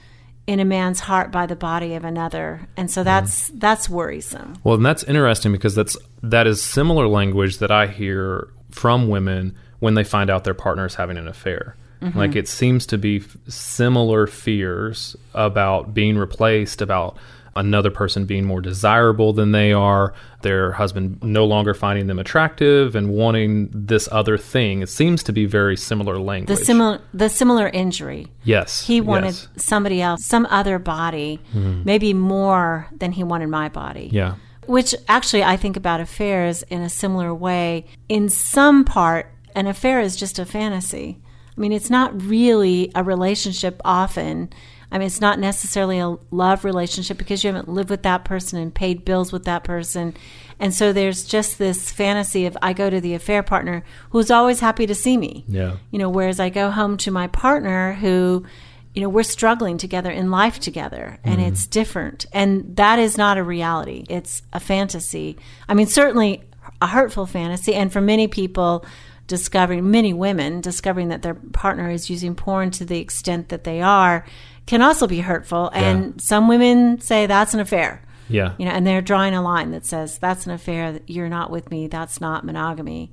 in 0.47 0.59
a 0.59 0.65
man's 0.65 0.99
heart 0.99 1.31
by 1.31 1.45
the 1.45 1.55
body 1.55 1.95
of 1.95 2.03
another, 2.05 2.67
and 2.77 2.89
so 2.89 3.03
that's 3.03 3.49
that's 3.49 3.89
worrisome. 3.89 4.55
Well, 4.63 4.75
and 4.75 4.85
that's 4.85 5.03
interesting 5.03 5.51
because 5.51 5.75
that's 5.75 5.97
that 6.21 6.47
is 6.47 6.61
similar 6.61 7.07
language 7.07 7.57
that 7.59 7.71
I 7.71 7.87
hear 7.87 8.49
from 8.71 9.07
women 9.07 9.55
when 9.79 9.95
they 9.95 10.03
find 10.03 10.29
out 10.29 10.43
their 10.43 10.53
partner 10.53 10.85
is 10.85 10.95
having 10.95 11.17
an 11.17 11.27
affair. 11.27 11.75
Mm-hmm. 12.01 12.17
Like 12.17 12.35
it 12.35 12.47
seems 12.47 12.85
to 12.87 12.97
be 12.97 13.17
f- 13.17 13.37
similar 13.47 14.27
fears 14.27 15.15
about 15.33 15.93
being 15.93 16.17
replaced, 16.17 16.81
about 16.81 17.17
another 17.55 17.89
person 17.89 18.25
being 18.25 18.45
more 18.45 18.59
desirable 18.59 19.31
than 19.31 19.51
they 19.51 19.71
are, 19.71 20.13
their 20.41 20.73
husband 20.73 21.23
no 21.23 21.45
longer 21.45 21.73
finding 21.73 22.07
them 22.07 22.19
attractive 22.19 22.95
and 22.95 23.09
wanting 23.09 23.69
this 23.73 24.09
other 24.11 24.37
thing. 24.37 24.81
It 24.81 24.89
seems 24.89 25.23
to 25.23 25.33
be 25.33 25.45
very 25.45 25.77
similar 25.77 26.19
language. 26.19 26.57
The 26.57 26.63
similar 26.63 27.01
the 27.13 27.29
similar 27.29 27.69
injury. 27.69 28.27
Yes. 28.43 28.85
He 28.85 28.99
wanted 28.99 29.27
yes. 29.27 29.47
somebody 29.55 30.01
else, 30.01 30.25
some 30.25 30.45
other 30.49 30.79
body, 30.79 31.39
hmm. 31.51 31.83
maybe 31.85 32.13
more 32.13 32.87
than 32.91 33.13
he 33.13 33.23
wanted 33.23 33.47
my 33.47 33.69
body. 33.69 34.09
Yeah. 34.11 34.35
Which 34.67 34.93
actually 35.07 35.43
I 35.43 35.57
think 35.57 35.77
about 35.77 36.01
affairs 36.01 36.63
in 36.63 36.81
a 36.81 36.89
similar 36.89 37.33
way. 37.33 37.85
In 38.09 38.29
some 38.29 38.83
part, 38.83 39.31
an 39.55 39.67
affair 39.67 40.01
is 40.01 40.15
just 40.15 40.39
a 40.39 40.45
fantasy. 40.45 41.21
I 41.57 41.61
mean, 41.61 41.71
it's 41.71 41.89
not 41.89 42.21
really 42.21 42.91
a 42.95 43.03
relationship 43.03 43.81
often. 43.85 44.49
I 44.95 44.97
mean, 44.97 45.07
it's 45.07 45.19
not 45.19 45.39
necessarily 45.39 45.99
a 45.99 46.15
love 46.31 46.63
relationship 46.63 47.17
because 47.17 47.43
you 47.43 47.49
haven't 47.49 47.67
lived 47.67 47.89
with 47.89 48.03
that 48.03 48.23
person 48.23 48.59
and 48.59 48.73
paid 48.73 49.03
bills 49.03 49.33
with 49.33 49.43
that 49.43 49.65
person. 49.65 50.15
And 50.57 50.73
so 50.73 50.93
there's 50.93 51.25
just 51.25 51.57
this 51.57 51.91
fantasy 51.91 52.45
of 52.45 52.57
I 52.61 52.71
go 52.71 52.89
to 52.89 53.01
the 53.01 53.13
affair 53.13 53.43
partner 53.43 53.83
who's 54.11 54.31
always 54.31 54.61
happy 54.61 54.85
to 54.85 54.95
see 54.95 55.17
me. 55.17 55.43
Yeah. 55.49 55.75
You 55.91 55.99
know, 55.99 56.07
whereas 56.07 56.39
I 56.39 56.47
go 56.47 56.71
home 56.71 56.95
to 56.99 57.11
my 57.11 57.27
partner 57.27 57.95
who, 57.95 58.45
you 58.93 59.01
know, 59.01 59.09
we're 59.09 59.23
struggling 59.23 59.77
together 59.77 60.09
in 60.09 60.31
life 60.31 60.61
together 60.61 61.19
and 61.25 61.39
mm-hmm. 61.39 61.49
it's 61.49 61.67
different. 61.67 62.25
And 62.31 62.77
that 62.77 62.97
is 62.97 63.17
not 63.17 63.37
a 63.37 63.43
reality. 63.43 64.05
It's 64.07 64.43
a 64.53 64.61
fantasy. 64.61 65.35
I 65.67 65.73
mean, 65.73 65.87
certainly 65.87 66.41
a 66.81 66.87
hurtful 66.87 67.25
fantasy. 67.25 67.75
And 67.75 67.91
for 67.91 67.99
many 67.99 68.29
people, 68.29 68.85
discovering, 69.27 69.89
many 69.89 70.13
women 70.13 70.61
discovering 70.61 71.09
that 71.09 71.21
their 71.21 71.33
partner 71.33 71.89
is 71.89 72.09
using 72.09 72.35
porn 72.35 72.71
to 72.71 72.85
the 72.85 72.99
extent 72.99 73.49
that 73.49 73.63
they 73.63 73.81
are 73.81 74.25
can 74.65 74.81
also 74.81 75.07
be 75.07 75.19
hurtful. 75.19 75.69
And 75.73 76.21
some 76.21 76.47
women 76.47 76.99
say 77.01 77.25
that's 77.25 77.53
an 77.53 77.59
affair. 77.59 78.01
Yeah. 78.29 78.53
You 78.57 78.65
know, 78.65 78.71
and 78.71 78.85
they're 78.85 79.01
drawing 79.01 79.33
a 79.33 79.41
line 79.41 79.71
that 79.71 79.85
says 79.85 80.17
that's 80.17 80.45
an 80.45 80.51
affair. 80.51 80.99
You're 81.07 81.29
not 81.29 81.51
with 81.51 81.69
me. 81.69 81.87
That's 81.87 82.19
not 82.19 82.45
monogamy. 82.45 83.11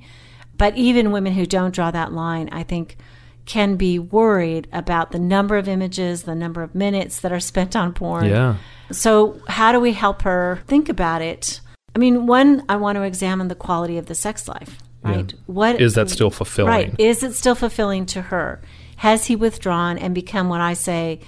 But 0.56 0.76
even 0.76 1.12
women 1.12 1.32
who 1.32 1.46
don't 1.46 1.74
draw 1.74 1.90
that 1.90 2.12
line, 2.12 2.48
I 2.52 2.62
think, 2.62 2.96
can 3.44 3.76
be 3.76 3.98
worried 3.98 4.68
about 4.72 5.10
the 5.10 5.18
number 5.18 5.56
of 5.56 5.68
images, 5.68 6.22
the 6.22 6.34
number 6.34 6.62
of 6.62 6.74
minutes 6.74 7.20
that 7.20 7.32
are 7.32 7.40
spent 7.40 7.74
on 7.74 7.92
porn. 7.92 8.26
Yeah. 8.26 8.56
So, 8.90 9.40
how 9.48 9.72
do 9.72 9.80
we 9.80 9.92
help 9.92 10.22
her 10.22 10.62
think 10.66 10.88
about 10.88 11.22
it? 11.22 11.60
I 11.94 11.98
mean, 11.98 12.26
one, 12.26 12.64
I 12.68 12.76
want 12.76 12.96
to 12.96 13.02
examine 13.02 13.48
the 13.48 13.54
quality 13.54 13.98
of 13.98 14.06
the 14.06 14.14
sex 14.14 14.46
life. 14.46 14.78
Right? 15.02 15.34
What 15.46 15.80
Is 15.80 15.94
that 15.94 16.10
still 16.10 16.30
fulfilling? 16.30 16.70
Right? 16.70 16.94
Is 16.98 17.24
it 17.24 17.34
still 17.34 17.56
fulfilling 17.56 18.06
to 18.06 18.22
her? 18.22 18.62
Has 18.96 19.26
he 19.26 19.34
withdrawn 19.34 19.98
and 19.98 20.14
become 20.14 20.48
what 20.48 20.60
I 20.60 20.74
say 20.74 21.20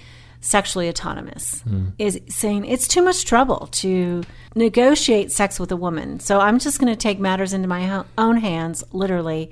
sexually 0.45 0.89
autonomous? 0.91 1.63
Hmm. 1.63 1.87
Is 1.99 2.21
saying 2.29 2.67
it's 2.67 2.87
too 2.87 3.03
much 3.03 3.25
trouble 3.25 3.69
to 3.73 4.23
negotiate 4.55 5.33
sex 5.33 5.59
with 5.59 5.73
a 5.73 5.77
woman. 5.77 6.21
So 6.21 6.39
I'm 6.41 6.59
just 6.59 6.79
going 6.79 6.93
to 6.93 6.97
take 6.97 7.19
matters 7.19 7.53
into 7.53 7.67
my 7.67 7.87
ho- 7.87 8.05
own 8.19 8.37
hands, 8.37 8.85
literally, 8.93 9.51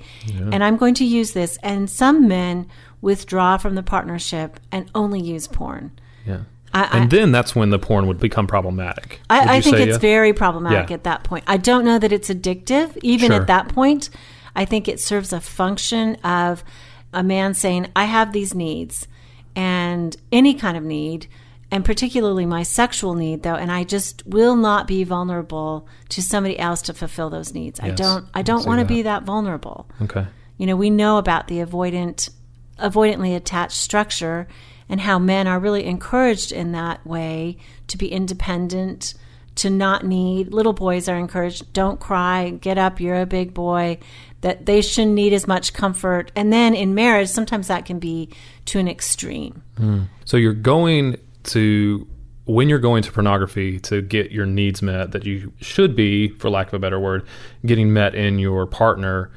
and 0.51 0.63
I'm 0.63 0.77
going 0.77 0.93
to 0.95 1.05
use 1.05 1.31
this. 1.33 1.57
And 1.63 1.89
some 1.89 2.27
men 2.27 2.67
withdraw 3.01 3.57
from 3.57 3.75
the 3.75 3.83
partnership 3.83 4.59
and 4.71 4.89
only 4.95 5.19
use 5.21 5.47
porn. 5.47 5.91
Yeah. 6.25 6.41
I- 6.73 6.89
and 6.99 7.11
then 7.11 7.31
that's 7.31 7.55
when 7.55 7.69
the 7.69 7.79
porn 7.79 8.07
would 8.07 8.19
become 8.19 8.47
problematic. 8.47 9.19
Would 9.29 9.39
I, 9.39 9.55
I 9.57 9.61
think 9.61 9.77
it's 9.77 9.91
yeah? 9.93 9.97
very 9.97 10.31
problematic 10.33 10.89
Yeah. 10.89 10.95
at 10.95 11.03
that 11.03 11.23
point. 11.23 11.43
I 11.47 11.57
don't 11.57 11.85
know 11.85 11.99
that 11.99 12.11
it's 12.11 12.29
addictive, 12.29 12.97
even 13.03 13.31
Sure. 13.31 13.41
at 13.41 13.47
that 13.47 13.67
point. 13.69 14.09
I 14.55 14.65
think 14.65 14.87
it 14.87 14.99
serves 14.99 15.33
a 15.33 15.41
function 15.41 16.15
of 16.23 16.63
a 17.11 17.23
man 17.23 17.53
saying, 17.55 17.87
I 17.95 18.05
have 18.05 18.31
these 18.31 18.53
needs 18.55 19.07
and 19.55 20.15
any 20.31 20.53
kind 20.53 20.77
of 20.77 20.83
need, 20.83 21.27
and 21.71 21.83
particularly 21.83 22.45
my 22.45 22.63
sexual 22.63 23.15
need, 23.15 23.43
though, 23.43 23.55
and 23.55 23.71
I 23.71 23.83
just 23.83 24.25
will 24.27 24.55
not 24.55 24.87
be 24.87 25.03
vulnerable 25.03 25.87
to 26.09 26.21
somebody 26.21 26.57
else 26.59 26.81
to 26.83 26.93
fulfill 26.93 27.29
those 27.29 27.53
needs. 27.53 27.79
I 27.79 27.91
don't 27.91 28.25
I 28.33 28.39
I 28.39 28.41
don't 28.43 28.65
want 28.65 28.79
to 28.79 28.85
be 28.85 29.01
that 29.03 29.23
vulnerable. 29.23 29.89
Okay. 30.01 30.25
You 30.57 30.67
know, 30.67 30.75
we 30.75 30.89
know 30.89 31.17
about 31.17 31.47
the 31.47 31.59
avoidant, 31.59 32.29
avoidantly 32.77 33.35
attached 33.35 33.77
structure 33.77 34.47
and 34.87 35.01
how 35.01 35.17
men 35.17 35.47
are 35.47 35.59
really 35.59 35.85
encouraged 35.85 36.51
in 36.51 36.71
that 36.73 37.05
way 37.05 37.57
to 37.87 37.97
be 37.97 38.11
independent, 38.11 39.13
to 39.55 39.69
not 39.69 40.05
need. 40.05 40.53
Little 40.53 40.73
boys 40.73 41.07
are 41.07 41.17
encouraged, 41.17 41.71
don't 41.73 41.99
cry, 41.99 42.49
get 42.49 42.77
up, 42.77 42.99
you're 42.99 43.21
a 43.21 43.25
big 43.25 43.53
boy, 43.53 43.99
that 44.41 44.65
they 44.65 44.81
shouldn't 44.81 45.13
need 45.13 45.33
as 45.33 45.47
much 45.47 45.73
comfort. 45.73 46.31
And 46.35 46.51
then 46.51 46.73
in 46.73 46.95
marriage, 46.95 47.29
sometimes 47.29 47.67
that 47.67 47.85
can 47.85 47.99
be 47.99 48.29
to 48.65 48.79
an 48.79 48.87
extreme. 48.87 49.63
Hmm. 49.77 50.03
So 50.25 50.37
you're 50.37 50.53
going 50.53 51.17
to 51.45 52.07
when 52.45 52.67
you're 52.67 52.79
going 52.79 53.03
to 53.03 53.11
pornography 53.11 53.79
to 53.79 54.01
get 54.01 54.31
your 54.31 54.45
needs 54.45 54.81
met 54.81 55.11
that 55.13 55.25
you 55.25 55.53
should 55.61 55.95
be, 55.95 56.27
for 56.27 56.49
lack 56.49 56.67
of 56.67 56.73
a 56.73 56.79
better 56.79 56.99
word, 56.99 57.25
getting 57.65 57.93
met 57.93 58.15
in 58.15 58.37
your 58.37 58.65
partner, 58.65 59.31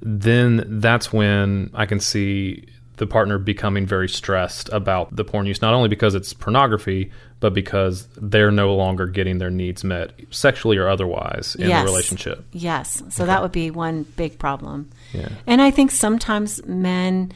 then 0.00 0.64
that's 0.80 1.12
when 1.12 1.70
I 1.74 1.84
can 1.84 2.00
see 2.00 2.66
the 2.96 3.06
partner 3.06 3.38
becoming 3.38 3.86
very 3.86 4.08
stressed 4.08 4.68
about 4.72 5.14
the 5.14 5.24
porn 5.24 5.46
use, 5.46 5.60
not 5.60 5.74
only 5.74 5.88
because 5.88 6.14
it's 6.14 6.32
pornography, 6.32 7.10
but 7.40 7.52
because 7.52 8.08
they're 8.16 8.50
no 8.50 8.74
longer 8.74 9.06
getting 9.06 9.38
their 9.38 9.50
needs 9.50 9.84
met, 9.84 10.12
sexually 10.30 10.78
or 10.78 10.88
otherwise, 10.88 11.54
in 11.56 11.68
Yes. 11.68 11.82
the 11.82 11.90
relationship. 11.90 12.44
Yes. 12.52 13.02
So 13.10 13.26
that 13.26 13.42
would 13.42 13.52
be 13.52 13.70
one 13.70 14.04
big 14.16 14.38
problem. 14.38 14.88
Yeah. 15.12 15.28
And 15.46 15.60
I 15.60 15.70
think 15.70 15.90
sometimes 15.90 16.64
men 16.64 17.32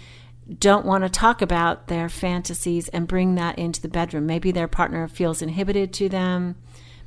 don't 0.59 0.87
want 0.87 1.05
to 1.05 1.11
talk 1.11 1.42
about 1.42 1.88
their 1.88 2.09
fantasies 2.09 2.88
and 2.88 3.07
bring 3.07 3.35
that 3.37 3.59
into 3.59 3.81
the 3.81 3.88
bedroom. 3.88 4.27
Maybe 4.27 4.51
their 4.51 4.66
partner 4.66 5.07
feels 5.07 5.42
inhibited 5.42 5.92
to 5.94 6.09
them. 6.09 6.57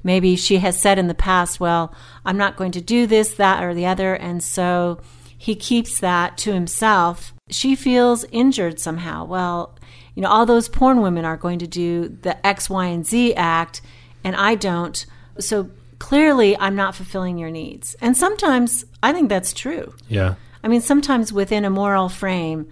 Maybe 0.03 0.35
she 0.35 0.57
has 0.57 0.79
said 0.79 0.99
in 0.99 1.07
the 1.07 1.13
past, 1.13 1.59
well, 1.59 1.93
I'm 2.23 2.37
not 2.37 2.55
going 2.55 2.71
to 2.73 2.81
do 2.81 3.07
this, 3.07 3.33
that, 3.35 3.63
or 3.63 3.73
the 3.73 3.85
other. 3.85 4.13
And 4.13 4.43
so 4.43 4.99
he 5.43 5.55
keeps 5.55 5.99
that 5.99 6.37
to 6.37 6.53
himself. 6.53 7.33
She 7.49 7.75
feels 7.75 8.23
injured 8.31 8.79
somehow. 8.79 9.25
Well, 9.25 9.77
you 10.15 10.21
know, 10.21 10.29
all 10.29 10.45
those 10.45 10.69
porn 10.69 11.01
women 11.01 11.25
are 11.25 11.35
going 11.35 11.59
to 11.59 11.67
do 11.67 12.07
the 12.07 12.47
X, 12.47 12.69
Y, 12.69 12.85
and 12.85 13.05
Z 13.05 13.33
act, 13.35 13.81
and 14.23 14.37
I 14.37 14.55
don't. 14.55 15.05
So 15.39 15.69
clearly, 15.99 16.57
I'm 16.57 16.77
not 16.77 16.95
fulfilling 16.95 17.37
your 17.37 17.51
needs. 17.51 17.93
And 17.99 18.15
sometimes 18.15 18.85
I 19.03 19.11
think 19.11 19.27
that's 19.27 19.51
true. 19.51 19.93
Yeah. 20.07 20.35
I 20.63 20.69
mean, 20.69 20.79
sometimes 20.79 21.33
within 21.33 21.65
a 21.65 21.69
moral 21.69 22.07
frame 22.07 22.69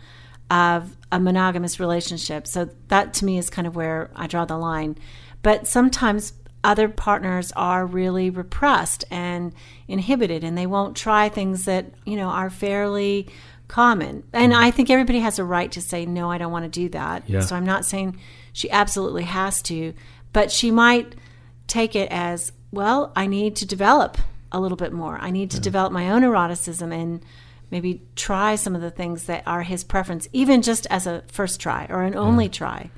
of 0.50 0.96
a 1.12 1.20
monogamous 1.20 1.78
relationship. 1.78 2.48
So 2.48 2.70
that 2.88 3.14
to 3.16 3.26
me 3.26 3.38
is 3.38 3.50
kind 3.50 3.68
of 3.68 3.76
where 3.76 4.12
I 4.16 4.28
draw 4.28 4.46
the 4.46 4.58
line. 4.58 4.98
But 5.42 5.68
sometimes 5.68 6.32
other 6.63 6.88
partners 6.88 7.52
are 7.56 7.86
really 7.86 8.30
repressed 8.30 9.04
and 9.10 9.54
inhibited 9.88 10.43
and 10.43 10.58
they 10.58 10.67
won't 10.67 10.95
try 10.95 11.30
things 11.30 11.65
that, 11.65 11.86
you 12.06 12.15
know, 12.15 12.28
are 12.28 12.50
fairly 12.50 13.28
common. 13.67 14.24
And 14.34 14.54
I 14.54 14.69
think 14.69 14.89
everybody 14.89 15.19
has 15.19 15.39
a 15.39 15.43
right 15.43 15.71
to 15.71 15.82
say 15.82 16.06
no, 16.06 16.30
I 16.30 16.38
don't 16.38 16.52
want 16.52 16.65
to 16.65 16.69
do 16.69 16.89
that. 16.89 17.28
Yeah. 17.28 17.39
So 17.39 17.56
I'm 17.56 17.65
not 17.65 17.86
saying 17.86 18.19
she 18.54 18.69
absolutely 18.69 19.24
has 19.24 19.62
to, 19.63 19.93
but 20.34 20.52
she 20.52 20.71
might 20.71 21.15
take 21.67 21.95
it 21.95 22.12
as, 22.12 22.52
well, 22.71 23.12
I 23.15 23.28
need 23.28 23.56
to 23.58 23.65
develop 23.65 24.17
a 24.52 24.60
little 24.60 24.76
bit 24.76 24.91
more. 24.91 25.17
I 25.19 25.32
need 25.32 25.52
to 25.52 25.60
develop 25.60 25.93
my 25.93 26.10
own 26.10 26.24
eroticism 26.24 26.91
and 26.91 27.24
maybe 27.72 28.02
try 28.16 28.56
some 28.56 28.76
of 28.76 28.82
the 28.82 28.92
things 28.92 29.26
that 29.26 29.44
are 29.48 29.64
his 29.64 29.84
preference, 29.84 30.28
even 30.34 30.62
just 30.62 30.86
as 30.90 31.08
a 31.08 31.24
first 31.28 31.60
try 31.60 31.88
or 31.90 32.04
an 32.04 32.16
only 32.16 32.50
try. 32.50 32.90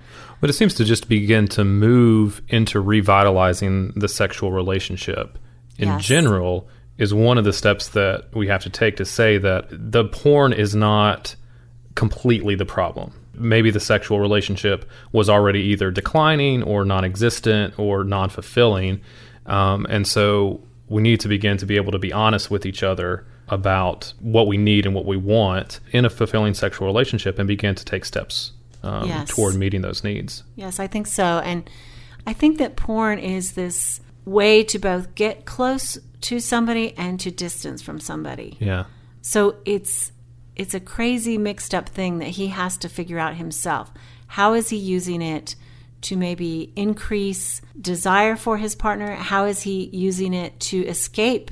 But 0.41 0.49
it 0.49 0.53
seems 0.53 0.73
to 0.75 0.83
just 0.83 1.07
begin 1.07 1.47
to 1.49 1.63
move 1.63 2.41
into 2.49 2.81
revitalizing 2.81 3.93
the 3.95 4.09
sexual 4.09 4.51
relationship 4.51 5.37
in 5.77 5.87
Yes. 5.87 6.03
general 6.05 6.67
is 6.97 7.13
one 7.13 7.37
of 7.37 7.43
the 7.45 7.53
steps 7.53 7.89
that 7.89 8.25
we 8.33 8.47
have 8.47 8.61
to 8.63 8.69
take 8.69 8.97
to 8.97 9.05
say 9.05 9.37
that 9.37 9.67
the 9.71 10.05
porn 10.05 10.53
is 10.53 10.75
not 10.75 11.35
completely 11.95 12.55
the 12.55 12.65
problem. 12.65 13.13
Maybe 13.35 13.71
the 13.71 13.79
sexual 13.79 14.19
relationship 14.19 14.89
was 15.11 15.29
already 15.29 15.61
either 15.61 15.89
declining 15.91 16.61
or 16.61 16.85
non 16.85 17.03
existent 17.03 17.79
or 17.79 18.03
non 18.03 18.29
fulfilling. 18.29 19.01
Um, 19.45 19.87
and 19.89 20.07
so 20.07 20.61
we 20.87 21.01
need 21.01 21.19
to 21.21 21.27
begin 21.27 21.57
to 21.57 21.65
be 21.65 21.75
able 21.75 21.91
to 21.91 21.99
be 21.99 22.11
honest 22.13 22.51
with 22.51 22.65
each 22.65 22.83
other 22.83 23.25
about 23.49 24.13
what 24.19 24.47
we 24.47 24.57
need 24.57 24.85
and 24.85 24.95
what 24.95 25.05
we 25.05 25.17
want 25.17 25.79
in 25.91 26.05
a 26.05 26.09
fulfilling 26.09 26.53
sexual 26.53 26.87
relationship 26.87 27.37
and 27.39 27.47
begin 27.47 27.75
to 27.75 27.83
take 27.85 28.05
steps 28.05 28.51
um, 28.83 29.07
Yes. 29.07 29.29
toward 29.29 29.55
meeting 29.55 29.81
those 29.81 30.03
needs. 30.03 30.43
Yes, 30.55 30.79
I 30.79 30.87
think 30.87 31.07
so. 31.07 31.23
And 31.43 31.69
I 32.25 32.33
think 32.33 32.57
that 32.57 32.75
porn 32.75 33.19
is 33.19 33.53
this 33.53 34.01
way 34.25 34.63
to 34.63 34.79
both 34.79 35.13
get 35.15 35.45
close 35.45 35.97
to 36.21 36.39
somebody 36.39 36.93
and 36.97 37.19
to 37.19 37.31
distance 37.31 37.81
from 37.81 37.99
somebody. 37.99 38.57
Yeah. 38.59 38.85
So 39.21 39.55
it's 39.65 40.11
it's 40.55 40.73
a 40.73 40.79
crazy 40.79 41.37
mixed 41.37 41.73
up 41.73 41.89
thing 41.89 42.19
that 42.19 42.29
he 42.29 42.47
has 42.47 42.77
to 42.77 42.87
figure 42.89 43.19
out 43.19 43.35
himself. 43.35 43.91
How 44.27 44.53
is 44.53 44.69
he 44.69 44.77
using 44.77 45.21
it 45.21 45.55
to 46.03 46.15
maybe 46.15 46.71
increase 46.75 47.61
desire 47.79 48.35
for 48.35 48.57
his 48.57 48.75
partner? 48.75 49.15
How 49.15 49.45
is 49.45 49.61
he 49.61 49.89
using 49.91 50.33
it 50.33 50.59
to 50.61 50.85
escape 50.85 51.51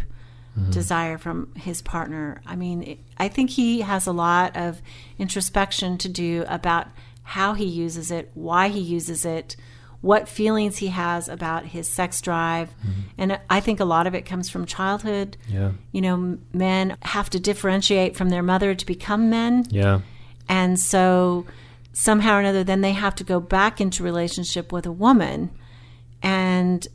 desire 0.70 1.18
from 1.18 1.54
his 1.56 1.82
partner? 1.82 2.42
I 2.46 2.56
mean, 2.56 3.00
I 3.18 3.30
think 3.30 3.50
he 3.50 3.82
has 3.82 4.08
a 4.08 4.12
lot 4.12 4.56
of 4.56 4.82
introspection 5.18 5.98
to 6.00 6.10
do 6.10 6.46
about 6.48 6.88
how 7.24 7.54
he 7.54 7.66
uses 7.66 8.12
it, 8.12 8.32
why 8.34 8.68
he 8.68 8.80
uses 8.80 9.26
it, 9.26 9.56
what 10.02 10.28
feelings 10.28 10.78
he 10.78 10.88
has 10.88 11.30
about 11.30 11.64
his 11.66 11.88
sex 11.88 12.20
drive. 12.22 12.70
Mm-hmm. 12.80 13.02
And 13.18 13.40
I 13.50 13.60
think 13.60 13.80
a 13.80 13.86
lot 13.86 14.08
of 14.08 14.16
it 14.16 14.26
comes 14.26 14.50
from 14.50 14.66
childhood. 14.66 15.38
Yeah. 15.48 15.72
You 15.92 16.02
know, 16.02 16.38
men 16.52 16.98
have 17.04 17.30
to 17.30 17.40
differentiate 17.40 18.18
from 18.18 18.30
their 18.30 18.44
mother 18.44 18.76
to 18.76 18.86
become 18.86 19.30
men. 19.30 19.66
Yeah. 19.70 20.02
And 20.50 20.80
so 20.80 21.46
somehow 21.93 22.38
or 22.38 22.39
another, 22.39 22.63
then 22.63 22.82
they 22.82 22.93
have 22.93 23.15
to 23.15 23.23
go 23.23 23.39
back 23.39 23.82
into 23.82 24.04
relationship 24.04 24.71
with 24.71 24.86
a 24.86 24.91
woman. 24.91 25.51
And 26.21 26.88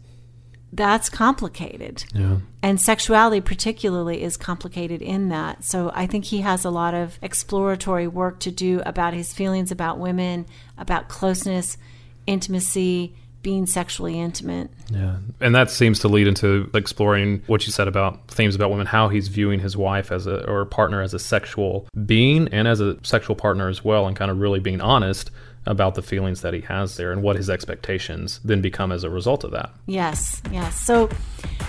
that's 0.73 1.09
complicated. 1.09 2.05
Yeah. 2.15 2.39
And 2.63 2.81
sexuality, 2.81 3.41
particularly, 3.41 4.23
is 4.23 4.37
complicated 4.37 5.01
in 5.01 5.29
that. 5.31 5.65
So 5.65 5.91
I 5.95 6.07
think 6.07 6.25
he 6.25 6.41
has 6.41 6.65
a 6.65 6.71
lot 6.71 6.95
of 6.95 7.19
exploratory 7.23 8.07
work 8.09 8.41
to 8.41 8.51
do 8.51 8.83
about 8.85 9.15
his 9.15 9.33
feelings 9.33 9.71
about 9.71 9.99
women, 9.99 10.47
about 10.77 11.09
closeness, 11.09 11.79
intimacy, 12.27 13.15
being 13.47 13.65
sexually 13.65 14.19
intimate. 14.19 14.69
Yeah. 14.91 15.19
And 15.41 15.55
that 15.55 15.71
seems 15.71 16.01
to 16.01 16.09
lead 16.09 16.27
into 16.27 16.69
exploring 16.75 17.45
what 17.47 17.65
you 17.65 17.71
said 17.71 17.87
about 17.87 18.27
themes 18.27 18.57
about 18.57 18.71
women, 18.71 18.87
how 18.87 19.09
he's 19.09 19.29
viewing 19.29 19.61
his 19.61 19.77
wife 19.77 20.11
as 20.11 20.27
a 20.27 20.45
or 20.51 20.65
partner 20.65 21.01
as 21.01 21.15
a 21.15 21.21
sexual 21.21 21.87
being 22.07 22.49
and 22.49 22.67
as 22.67 22.81
a 22.81 22.99
sexual 23.05 23.37
partner 23.37 23.69
as 23.69 23.85
well, 23.85 24.09
and 24.09 24.17
kind 24.17 24.33
of 24.33 24.41
really 24.41 24.59
being 24.59 24.81
honest 24.81 25.31
about 25.65 25.95
the 25.95 26.03
feelings 26.03 26.41
that 26.41 26.55
he 26.55 26.61
has 26.63 26.97
there 26.97 27.13
and 27.13 27.23
what 27.23 27.37
his 27.37 27.49
expectations 27.49 28.41
then 28.45 28.61
become 28.61 28.91
as 28.91 29.05
a 29.05 29.11
result 29.11 29.45
of 29.45 29.53
that. 29.53 29.71
Yes, 29.87 30.43
yes. 30.51 30.81
So 30.81 31.09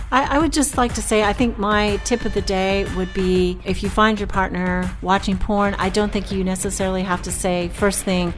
I, 0.09 0.37
I, 0.37 0.39
would 0.39 0.53
just 0.53 0.77
like 0.77 0.95
to 0.95 1.01
say 1.03 1.23
I 1.23 1.33
think 1.33 1.59
my 1.59 1.97
tip 2.05 2.25
of 2.25 2.33
the 2.33 2.41
day 2.41 2.87
would 2.95 3.13
be 3.13 3.59
if 3.65 3.83
you 3.83 3.89
find 3.89 4.19
your 4.19 4.27
partner 4.27 4.89
watching 5.03 5.37
porn, 5.37 5.75
I 5.75 5.89
don't 5.89 6.11
think 6.11 6.31
you 6.31 6.43
necessarily 6.43 7.03
have 7.03 7.21
to 7.21 7.31
say 7.31 7.69
first 7.69 8.03
thing, 8.03 8.33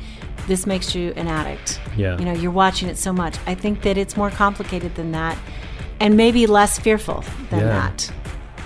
this 0.49 0.65
makes 0.65 0.93
you 0.93 1.13
an 1.15 1.27
addict. 1.27 1.79
Yeah. 1.95 2.17
You 2.17 2.25
know, 2.25 2.33
you're 2.33 2.51
watching 2.51 2.89
it 2.89 2.97
so 2.97 3.13
much. 3.13 3.37
I 3.45 3.55
think 3.55 3.83
that 3.83 3.97
it's 3.97 4.17
more 4.17 4.31
complicated 4.31 4.95
than 4.95 5.13
that 5.13 5.37
and 5.99 6.17
maybe 6.17 6.47
less 6.47 6.79
fearful 6.79 7.23
than 7.51 7.59
yeah. 7.59 7.67
that. 7.67 8.11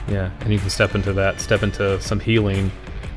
Yeah. 0.07 0.31
And 0.39 0.51
you 0.51 0.59
can 0.59 0.69
step 0.69 0.95
into 0.95 1.13
that, 1.13 1.41
step 1.41 1.61
into 1.61 2.01
some 2.01 2.19
healing 2.19 2.71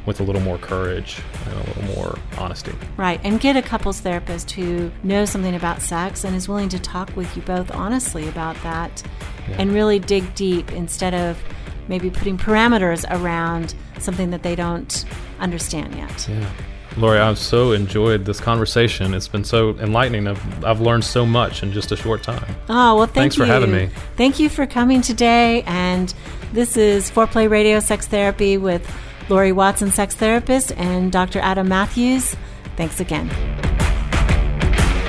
with 0.05 0.20
a 0.20 0.22
little 0.22 0.40
more 0.40 0.59
courage 0.59 1.20
and 1.46 1.55
a 1.55 1.59
little 1.59 1.94
more 1.94 2.18
honesty. 2.38 2.72
Right. 2.96 3.20
And 3.24 3.40
get 3.40 3.57
a 3.57 3.62
couples 3.62 4.00
therapist 4.00 4.50
who 4.50 4.90
knows 5.02 5.31
something 5.31 5.55
about 5.55 5.81
sex 5.81 6.24
and 6.24 6.35
is 6.35 6.48
willing 6.48 6.68
to 6.70 6.79
talk 6.79 7.14
with 7.16 7.35
you 7.37 7.42
both 7.42 7.70
honestly 7.72 8.29
about 8.29 8.61
that 8.62 9.02
yeah. 9.48 9.57
and 9.61 9.72
really 9.72 9.98
dig 9.98 10.35
deep 10.35 10.72
instead 10.72 11.14
of 11.14 11.40
maybe 11.88 12.11
putting 12.11 12.37
parameters 12.37 13.05
around 13.11 13.74
something 13.98 14.31
that 14.31 14.42
they 14.42 14.57
don't 14.57 15.05
understand 15.38 15.94
yet. 15.94 16.29
Yeah. 16.29 16.50
Lori, 16.96 17.18
I've 17.18 17.38
so 17.38 17.72
enjoyed 17.72 18.24
this 18.24 18.40
conversation. 18.40 19.12
It's 19.12 19.28
been 19.28 19.44
so 19.44 19.70
enlightening. 19.78 20.26
I've, 20.26 20.64
I've 20.64 20.80
learned 20.80 21.04
so 21.04 21.26
much 21.26 21.62
in 21.62 21.72
just 21.72 21.92
a 21.92 21.96
short 21.96 22.22
time. 22.22 22.56
Oh, 22.70 22.96
well, 22.96 23.06
thank 23.06 23.14
Thanks 23.14 23.37
you. 23.37 23.44
for 23.44 23.46
having 23.46 23.70
me. 23.70 23.90
Thank 24.16 24.38
you 24.38 24.48
for 24.48 24.66
coming 24.66 25.02
today. 25.02 25.62
And 25.66 26.12
this 26.52 26.76
is 26.76 27.11
Foreplay 27.11 27.50
Radio 27.50 27.80
Sex 27.80 28.06
Therapy 28.06 28.56
with 28.56 28.90
Lori 29.28 29.52
Watson, 29.52 29.90
sex 29.90 30.14
therapist, 30.14 30.72
and 30.72 31.12
Dr. 31.12 31.40
Adam 31.40 31.68
Matthews. 31.68 32.35
Thanks 32.76 33.00
again. 33.00 33.28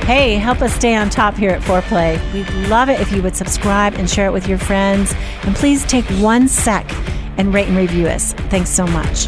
Hey, 0.08 0.36
help 0.36 0.62
us 0.62 0.74
stay 0.74 0.96
on 0.96 1.10
top 1.10 1.36
here 1.36 1.52
at 1.52 1.62
Foreplay. 1.62 2.18
We'd 2.34 2.50
love 2.70 2.90
it 2.90 3.00
if 3.00 3.12
you 3.12 3.22
would 3.22 3.36
subscribe 3.36 3.94
and 3.96 4.10
share 4.10 4.28
it 4.28 4.32
with 4.32 4.48
your 4.48 4.58
friends. 4.58 5.14
And 5.44 5.56
please 5.56 5.86
take 5.86 6.06
one 6.22 6.48
sec 6.48 6.86
and 7.38 7.54
rate 7.54 7.68
and 7.68 7.78
review 7.78 8.08
us. 8.08 8.34
Thanks 8.34 8.70
so 8.70 8.88
much. 8.88 9.28